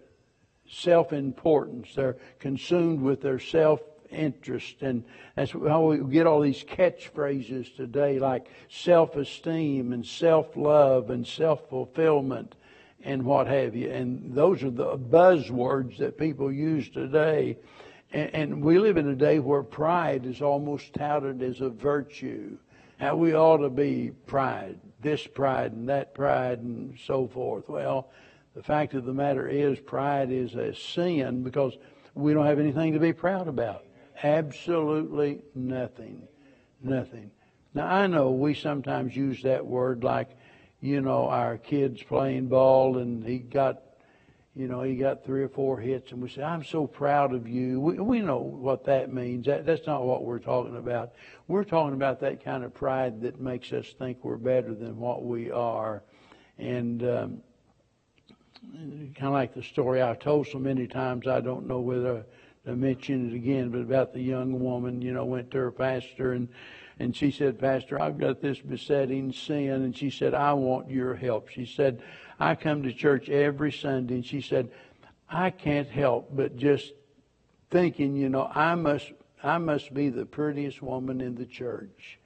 self-importance. 0.68 1.94
They're 1.94 2.16
consumed 2.38 3.00
with 3.00 3.22
their 3.22 3.38
self 3.38 3.80
interest. 4.10 4.82
And 4.82 5.04
that's 5.34 5.52
how 5.52 5.86
we 5.86 5.98
get 6.12 6.26
all 6.26 6.40
these 6.40 6.64
catchphrases 6.64 7.74
today 7.76 8.18
like 8.18 8.48
self 8.68 9.16
esteem 9.16 9.92
and 9.92 10.04
self 10.04 10.56
love 10.56 11.10
and 11.10 11.26
self 11.26 11.68
fulfillment 11.68 12.54
and 13.02 13.24
what 13.24 13.46
have 13.46 13.74
you. 13.74 13.90
And 13.90 14.34
those 14.34 14.62
are 14.62 14.70
the 14.70 14.96
buzzwords 14.98 15.98
that 15.98 16.18
people 16.18 16.52
use 16.52 16.88
today. 16.88 17.58
And, 18.12 18.34
and 18.34 18.64
we 18.64 18.78
live 18.78 18.96
in 18.96 19.08
a 19.08 19.16
day 19.16 19.38
where 19.38 19.62
pride 19.62 20.26
is 20.26 20.42
almost 20.42 20.92
touted 20.94 21.42
as 21.42 21.60
a 21.60 21.68
virtue. 21.68 22.58
How 22.98 23.14
we 23.16 23.34
ought 23.34 23.58
to 23.58 23.70
be 23.70 24.10
pride, 24.26 24.78
this 25.00 25.26
pride 25.26 25.72
and 25.72 25.88
that 25.88 26.14
pride 26.14 26.58
and 26.58 26.98
so 27.06 27.28
forth. 27.28 27.68
Well, 27.68 28.10
the 28.56 28.62
fact 28.62 28.94
of 28.94 29.04
the 29.04 29.14
matter 29.14 29.46
is, 29.46 29.78
pride 29.78 30.32
is 30.32 30.56
a 30.56 30.74
sin 30.74 31.44
because 31.44 31.76
we 32.14 32.34
don't 32.34 32.46
have 32.46 32.58
anything 32.58 32.92
to 32.94 32.98
be 32.98 33.12
proud 33.12 33.46
about. 33.46 33.84
Absolutely 34.22 35.42
nothing. 35.54 36.26
Nothing. 36.82 37.30
Now, 37.74 37.86
I 37.86 38.06
know 38.06 38.30
we 38.30 38.54
sometimes 38.54 39.14
use 39.14 39.42
that 39.42 39.64
word 39.64 40.02
like, 40.02 40.30
you 40.80 41.00
know, 41.00 41.28
our 41.28 41.58
kid's 41.58 42.02
playing 42.02 42.48
ball 42.48 42.98
and 42.98 43.24
he 43.24 43.38
got, 43.38 43.82
you 44.54 44.66
know, 44.68 44.82
he 44.82 44.96
got 44.96 45.24
three 45.24 45.42
or 45.42 45.48
four 45.48 45.78
hits 45.78 46.12
and 46.12 46.22
we 46.22 46.28
say, 46.28 46.42
I'm 46.42 46.64
so 46.64 46.86
proud 46.86 47.34
of 47.34 47.48
you. 47.48 47.80
We, 47.80 47.98
we 47.98 48.20
know 48.20 48.38
what 48.38 48.84
that 48.84 49.12
means. 49.12 49.46
That, 49.46 49.66
that's 49.66 49.86
not 49.86 50.04
what 50.04 50.24
we're 50.24 50.38
talking 50.38 50.76
about. 50.76 51.12
We're 51.46 51.64
talking 51.64 51.94
about 51.94 52.20
that 52.20 52.44
kind 52.44 52.64
of 52.64 52.74
pride 52.74 53.20
that 53.22 53.40
makes 53.40 53.72
us 53.72 53.86
think 53.98 54.24
we're 54.24 54.36
better 54.36 54.74
than 54.74 54.98
what 54.98 55.24
we 55.24 55.50
are. 55.50 56.02
And, 56.58 57.02
um, 57.02 57.42
kind 58.72 59.26
of 59.26 59.32
like 59.32 59.54
the 59.54 59.62
story 59.62 60.02
I've 60.02 60.18
told 60.18 60.48
so 60.48 60.58
many 60.58 60.86
times, 60.86 61.26
I 61.26 61.40
don't 61.40 61.66
know 61.66 61.80
whether 61.80 62.26
to 62.68 62.76
mention 62.76 63.30
it 63.30 63.34
again, 63.34 63.70
but 63.70 63.80
about 63.80 64.12
the 64.12 64.22
young 64.22 64.60
woman, 64.60 65.02
you 65.02 65.12
know, 65.12 65.24
went 65.24 65.50
to 65.50 65.58
her 65.58 65.72
pastor 65.72 66.32
and 66.32 66.48
and 67.00 67.14
she 67.14 67.30
said, 67.30 67.60
Pastor, 67.60 68.00
I've 68.00 68.18
got 68.18 68.40
this 68.40 68.58
besetting 68.58 69.32
sin. 69.32 69.70
And 69.70 69.96
she 69.96 70.10
said, 70.10 70.34
I 70.34 70.52
want 70.54 70.90
your 70.90 71.14
help. 71.14 71.48
She 71.48 71.64
said, 71.64 72.02
I 72.40 72.54
come 72.56 72.82
to 72.82 72.92
church 72.92 73.28
every 73.28 73.70
Sunday. 73.70 74.16
And 74.16 74.26
she 74.26 74.40
said, 74.40 74.70
I 75.30 75.50
can't 75.50 75.88
help 75.88 76.34
but 76.34 76.56
just 76.56 76.92
thinking, 77.70 78.16
you 78.16 78.28
know, 78.28 78.50
I 78.52 78.74
must, 78.74 79.12
I 79.42 79.58
must 79.58 79.92
be 79.94 80.08
the 80.08 80.26
prettiest 80.26 80.82
woman 80.82 81.20
in 81.20 81.36
the 81.36 81.46
church. 81.46 82.18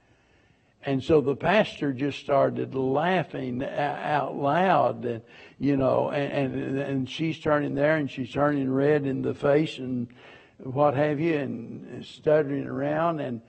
And 0.85 1.03
so 1.03 1.21
the 1.21 1.35
pastor 1.35 1.93
just 1.93 2.19
started 2.19 2.75
laughing 2.75 3.63
out 3.63 4.35
loud, 4.35 5.05
and 5.05 5.21
you 5.57 5.77
know, 5.77 6.09
and, 6.09 6.53
and 6.53 6.77
and 6.77 7.09
she's 7.09 7.39
turning 7.39 7.73
there, 7.73 7.95
and 7.95 8.11
she's 8.11 8.33
turning 8.33 8.69
red 8.69 9.05
in 9.05 9.21
the 9.21 9.33
face, 9.33 9.77
and 9.77 10.09
what 10.63 10.95
have 10.95 11.19
you, 11.19 11.37
and 11.37 12.05
stuttering 12.05 12.67
around, 12.67 13.19
and 13.19 13.41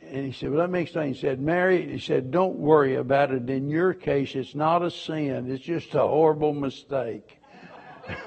and 0.00 0.26
he 0.26 0.32
said, 0.32 0.50
well, 0.50 0.60
let 0.60 0.70
me 0.70 0.82
explain. 0.82 1.14
He 1.14 1.20
said, 1.20 1.40
Mary, 1.40 1.90
he 1.90 1.98
said, 1.98 2.30
don't 2.30 2.56
worry 2.56 2.96
about 2.96 3.30
it. 3.30 3.48
In 3.48 3.70
your 3.70 3.94
case, 3.94 4.34
it's 4.34 4.54
not 4.54 4.82
a 4.82 4.90
sin. 4.90 5.50
It's 5.50 5.64
just 5.64 5.94
a 5.94 6.00
horrible 6.00 6.52
mistake. 6.52 7.38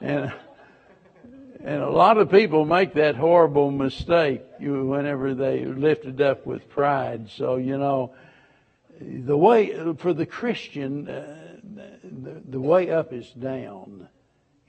and 0.00 0.32
and 1.64 1.80
a 1.80 1.90
lot 1.90 2.18
of 2.18 2.30
people 2.30 2.64
make 2.64 2.94
that 2.94 3.14
horrible 3.14 3.70
mistake 3.70 4.42
whenever 4.58 5.32
they 5.32 5.64
lifted 5.64 6.20
up 6.20 6.44
with 6.44 6.68
pride. 6.68 7.30
So, 7.30 7.56
you 7.56 7.78
know, 7.78 8.14
the 9.00 9.36
way, 9.36 9.94
for 9.98 10.12
the 10.12 10.26
Christian, 10.26 11.08
uh, 11.08 11.36
the, 12.02 12.42
the 12.48 12.60
way 12.60 12.90
up 12.90 13.12
is 13.12 13.30
down. 13.30 14.08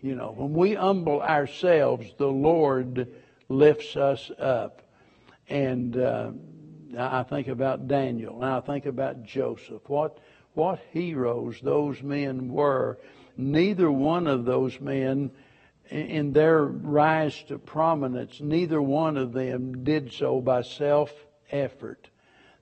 You 0.03 0.15
know, 0.15 0.33
when 0.35 0.53
we 0.53 0.73
humble 0.73 1.21
ourselves, 1.21 2.05
the 2.17 2.27
Lord 2.27 3.07
lifts 3.47 3.95
us 3.95 4.29
up. 4.37 4.81
And 5.47 5.95
uh, 5.95 6.31
I 6.97 7.23
think 7.23 7.47
about 7.47 7.87
Daniel, 7.87 8.35
and 8.43 8.51
I 8.51 8.59
think 8.59 8.85
about 8.85 9.23
Joseph. 9.23 9.81
What, 9.87 10.17
what 10.55 10.81
heroes 10.91 11.61
those 11.61 12.03
men 12.03 12.49
were. 12.49 12.99
Neither 13.37 13.89
one 13.89 14.27
of 14.27 14.43
those 14.43 14.77
men 14.81 15.31
in 15.89 16.33
their 16.33 16.63
rise 16.65 17.41
to 17.43 17.57
prominence, 17.57 18.41
neither 18.41 18.81
one 18.81 19.15
of 19.15 19.31
them 19.31 19.85
did 19.85 20.11
so 20.11 20.41
by 20.41 20.63
self 20.63 21.13
effort. 21.49 22.09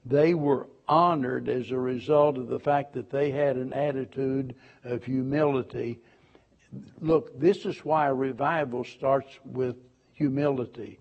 They 0.05 0.35
were 0.35 0.67
honored 0.87 1.49
as 1.49 1.71
a 1.71 1.79
result 1.79 2.37
of 2.37 2.49
the 2.49 2.59
fact 2.59 2.93
that 2.93 3.09
they 3.09 3.31
had 3.31 3.57
an 3.57 3.73
attitude 3.73 4.53
of 4.83 5.03
humility. 5.03 5.99
Look, 6.99 7.39
this 7.39 7.65
is 7.65 7.83
why 7.83 8.07
revival 8.07 8.83
starts 8.83 9.31
with 9.43 9.75
humility. 10.13 10.99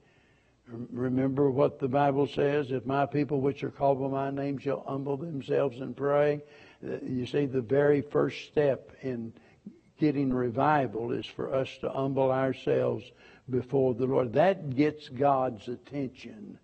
Remember 0.66 1.50
what 1.50 1.78
the 1.78 1.88
Bible 1.88 2.26
says 2.28 2.70
if 2.70 2.86
my 2.86 3.06
people, 3.06 3.40
which 3.40 3.64
are 3.64 3.70
called 3.70 4.00
by 4.00 4.08
my 4.08 4.30
name, 4.30 4.58
shall 4.58 4.84
humble 4.86 5.16
themselves 5.16 5.80
and 5.80 5.96
pray. 5.96 6.42
Uh, 6.84 6.96
you 7.02 7.26
see, 7.26 7.46
the 7.46 7.60
very 7.60 8.02
first 8.02 8.46
step 8.46 8.92
in 9.02 9.32
getting 9.98 10.32
revival 10.32 11.12
is 11.12 11.26
for 11.26 11.54
us 11.54 11.68
to 11.80 11.90
humble 11.90 12.30
ourselves 12.30 13.04
before 13.48 13.94
the 13.94 14.06
Lord. 14.06 14.32
That 14.34 14.74
gets 14.74 15.08
God's 15.08 15.68
attention. 15.68 16.58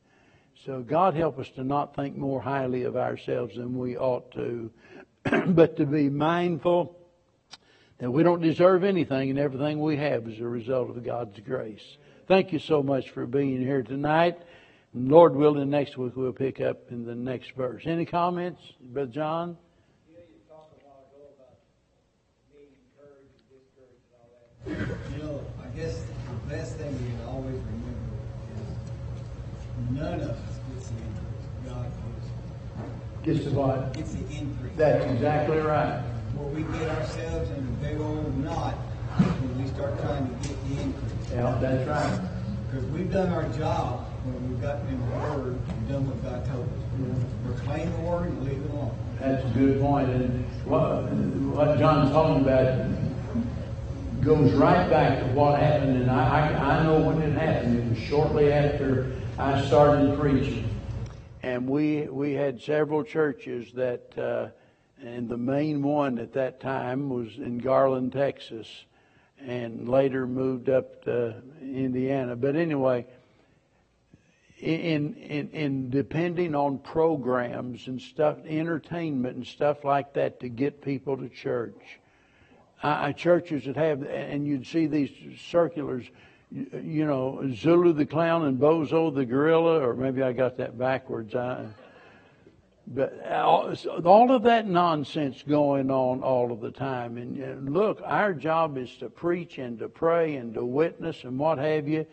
So 0.64 0.82
God 0.82 1.14
help 1.14 1.38
us 1.38 1.48
to 1.50 1.64
not 1.64 1.94
think 1.94 2.16
more 2.16 2.40
highly 2.40 2.84
of 2.84 2.96
ourselves 2.96 3.56
than 3.56 3.76
we 3.76 3.96
ought 3.96 4.32
to, 4.32 4.70
but 5.48 5.76
to 5.76 5.86
be 5.86 6.08
mindful 6.08 6.96
that 7.98 8.10
we 8.10 8.22
don't 8.22 8.42
deserve 8.42 8.84
anything 8.84 9.30
and 9.30 9.38
everything 9.38 9.80
we 9.80 9.96
have 9.96 10.28
is 10.28 10.40
a 10.40 10.46
result 10.46 10.90
of 10.90 11.02
God's 11.04 11.38
grace. 11.40 11.96
Thank 12.26 12.52
you 12.52 12.58
so 12.58 12.82
much 12.82 13.10
for 13.10 13.26
being 13.26 13.60
here 13.60 13.82
tonight. 13.82 14.38
Lord 14.94 15.36
willing, 15.36 15.70
next 15.70 15.96
week 15.96 16.16
we'll 16.16 16.32
pick 16.32 16.60
up 16.60 16.90
in 16.90 17.04
the 17.04 17.14
next 17.14 17.52
verse. 17.52 17.82
Any 17.86 18.04
comments, 18.04 18.60
Brother 18.80 19.10
John? 19.10 19.56
You 24.66 24.74
know, 25.22 25.40
I 25.62 25.76
guess 25.76 26.00
the 26.00 26.54
best 26.54 26.76
thing 26.76 26.92
we 26.92 27.10
can 27.10 27.24
always 27.28 27.54
remember 27.54 28.06
is 28.56 29.90
none 29.90 30.20
of 30.20 30.30
us 30.30 30.60
gets 30.74 30.88
the 30.88 30.96
increase. 30.96 31.68
God 31.68 31.86
Gets 33.22 33.44
the 33.44 33.50
what? 33.52 33.92
Gets 33.92 34.12
the 34.12 34.36
increase. 34.36 34.72
That's 34.76 35.04
exactly 35.04 35.58
right. 35.58 36.02
Where 36.36 36.48
we 36.48 36.62
get 36.78 36.88
ourselves 36.90 37.50
in 37.50 37.58
a 37.58 37.84
big 37.84 38.00
old 38.00 38.36
knot 38.44 38.74
when 38.74 39.62
we 39.62 39.68
start 39.70 39.98
trying 40.00 40.28
to 40.28 40.48
get 40.48 40.56
the 40.68 40.82
increase. 40.82 41.32
Yeah, 41.32 41.58
that's 41.60 41.88
right. 41.88 42.20
Because 42.70 42.84
we've 42.90 43.10
done 43.10 43.32
our 43.32 43.48
job 43.56 44.06
when 44.24 44.50
we've 44.50 44.60
gotten 44.60 44.86
in 44.88 45.00
the 45.00 45.16
Word 45.16 45.58
and 45.68 45.88
done 45.88 46.06
what 46.06 46.22
God 46.22 46.44
told 46.46 46.68
us. 46.68 47.56
Proclaim 47.56 47.90
the 47.92 47.98
Word 47.98 48.26
and 48.28 48.44
leave 48.44 48.62
it 48.62 48.70
alone. 48.70 48.96
That's 49.20 49.44
a 49.44 49.48
good 49.58 49.80
point. 49.80 50.10
And 50.10 50.44
what, 50.64 51.04
what 51.56 51.78
John's 51.78 52.10
talking 52.10 52.42
about 52.42 52.90
goes 54.22 54.52
right 54.54 54.90
back 54.90 55.20
to 55.20 55.26
what 55.32 55.60
happened, 55.60 55.96
and 56.02 56.10
I, 56.10 56.50
I, 56.50 56.80
I 56.80 56.82
know 56.82 57.00
when 57.00 57.22
it 57.22 57.32
happened. 57.32 57.78
It 57.78 57.88
was 57.88 57.98
shortly 57.98 58.52
after 58.52 59.12
I 59.38 59.64
started 59.66 60.18
preaching, 60.18 60.68
and 61.42 61.68
we 61.68 62.08
we 62.08 62.32
had 62.32 62.60
several 62.60 63.04
churches 63.04 63.72
that, 63.74 64.18
uh, 64.18 64.48
and 65.02 65.28
the 65.28 65.36
main 65.36 65.82
one 65.82 66.18
at 66.18 66.32
that 66.34 66.60
time 66.60 67.08
was 67.08 67.36
in 67.36 67.58
Garland, 67.58 68.12
Texas, 68.12 68.66
and 69.38 69.88
later 69.88 70.26
moved 70.26 70.68
up 70.68 71.04
to 71.04 71.42
Indiana. 71.60 72.36
But 72.36 72.56
anyway, 72.56 73.06
in, 74.58 75.14
in, 75.14 75.50
in 75.50 75.90
depending 75.90 76.54
on 76.54 76.78
programs 76.78 77.86
and 77.88 78.00
stuff, 78.00 78.38
entertainment 78.46 79.36
and 79.36 79.46
stuff 79.46 79.84
like 79.84 80.14
that 80.14 80.40
to 80.40 80.48
get 80.48 80.80
people 80.80 81.16
to 81.18 81.28
church. 81.28 82.00
Uh, 82.82 83.12
churches 83.12 83.64
that 83.64 83.76
have, 83.76 84.02
and 84.02 84.46
you'd 84.46 84.66
see 84.66 84.86
these 84.86 85.10
circulars, 85.50 86.04
you, 86.50 86.66
you 86.82 87.06
know, 87.06 87.42
Zulu 87.54 87.92
the 87.92 88.06
clown 88.06 88.44
and 88.44 88.58
Bozo 88.58 89.14
the 89.14 89.24
gorilla, 89.24 89.80
or 89.80 89.94
maybe 89.94 90.22
I 90.22 90.32
got 90.32 90.58
that 90.58 90.78
backwards. 90.78 91.34
I, 91.34 91.66
but 92.86 93.20
uh, 93.28 93.34
all, 93.34 93.74
all 94.04 94.30
of 94.30 94.44
that 94.44 94.66
nonsense 94.66 95.42
going 95.42 95.90
on 95.90 96.22
all 96.22 96.52
of 96.52 96.60
the 96.60 96.70
time. 96.70 97.16
And, 97.16 97.36
and 97.36 97.72
look, 97.72 98.00
our 98.04 98.32
job 98.32 98.78
is 98.78 98.94
to 98.98 99.08
preach 99.10 99.58
and 99.58 99.78
to 99.80 99.88
pray 99.88 100.36
and 100.36 100.54
to 100.54 100.64
witness 100.64 101.24
and 101.24 101.38
what 101.38 101.58
have 101.58 101.88
you, 101.88 102.06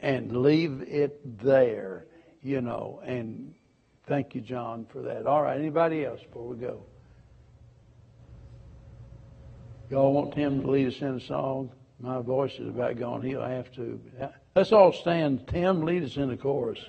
and 0.00 0.42
leave 0.42 0.82
it 0.82 1.38
there, 1.42 2.06
you 2.42 2.60
know. 2.60 3.00
And 3.04 3.54
thank 4.06 4.34
you, 4.34 4.40
John, 4.40 4.86
for 4.90 5.02
that. 5.02 5.26
All 5.26 5.42
right, 5.42 5.58
anybody 5.58 6.04
else 6.04 6.20
before 6.22 6.48
we 6.48 6.56
go? 6.56 6.82
Y'all 9.90 10.12
want 10.12 10.34
Tim 10.34 10.62
to 10.62 10.70
lead 10.70 10.88
us 10.88 11.00
in 11.00 11.14
a 11.14 11.20
song? 11.20 11.70
My 12.00 12.20
voice 12.20 12.54
is 12.54 12.68
about 12.68 12.98
gone. 12.98 13.22
He'll 13.22 13.44
have 13.44 13.70
to. 13.72 14.00
Let's 14.56 14.72
all 14.72 14.92
stand. 14.92 15.46
Tim, 15.46 15.82
lead 15.82 16.02
us 16.02 16.16
in 16.16 16.28
the 16.28 16.36
chorus. 16.36 16.80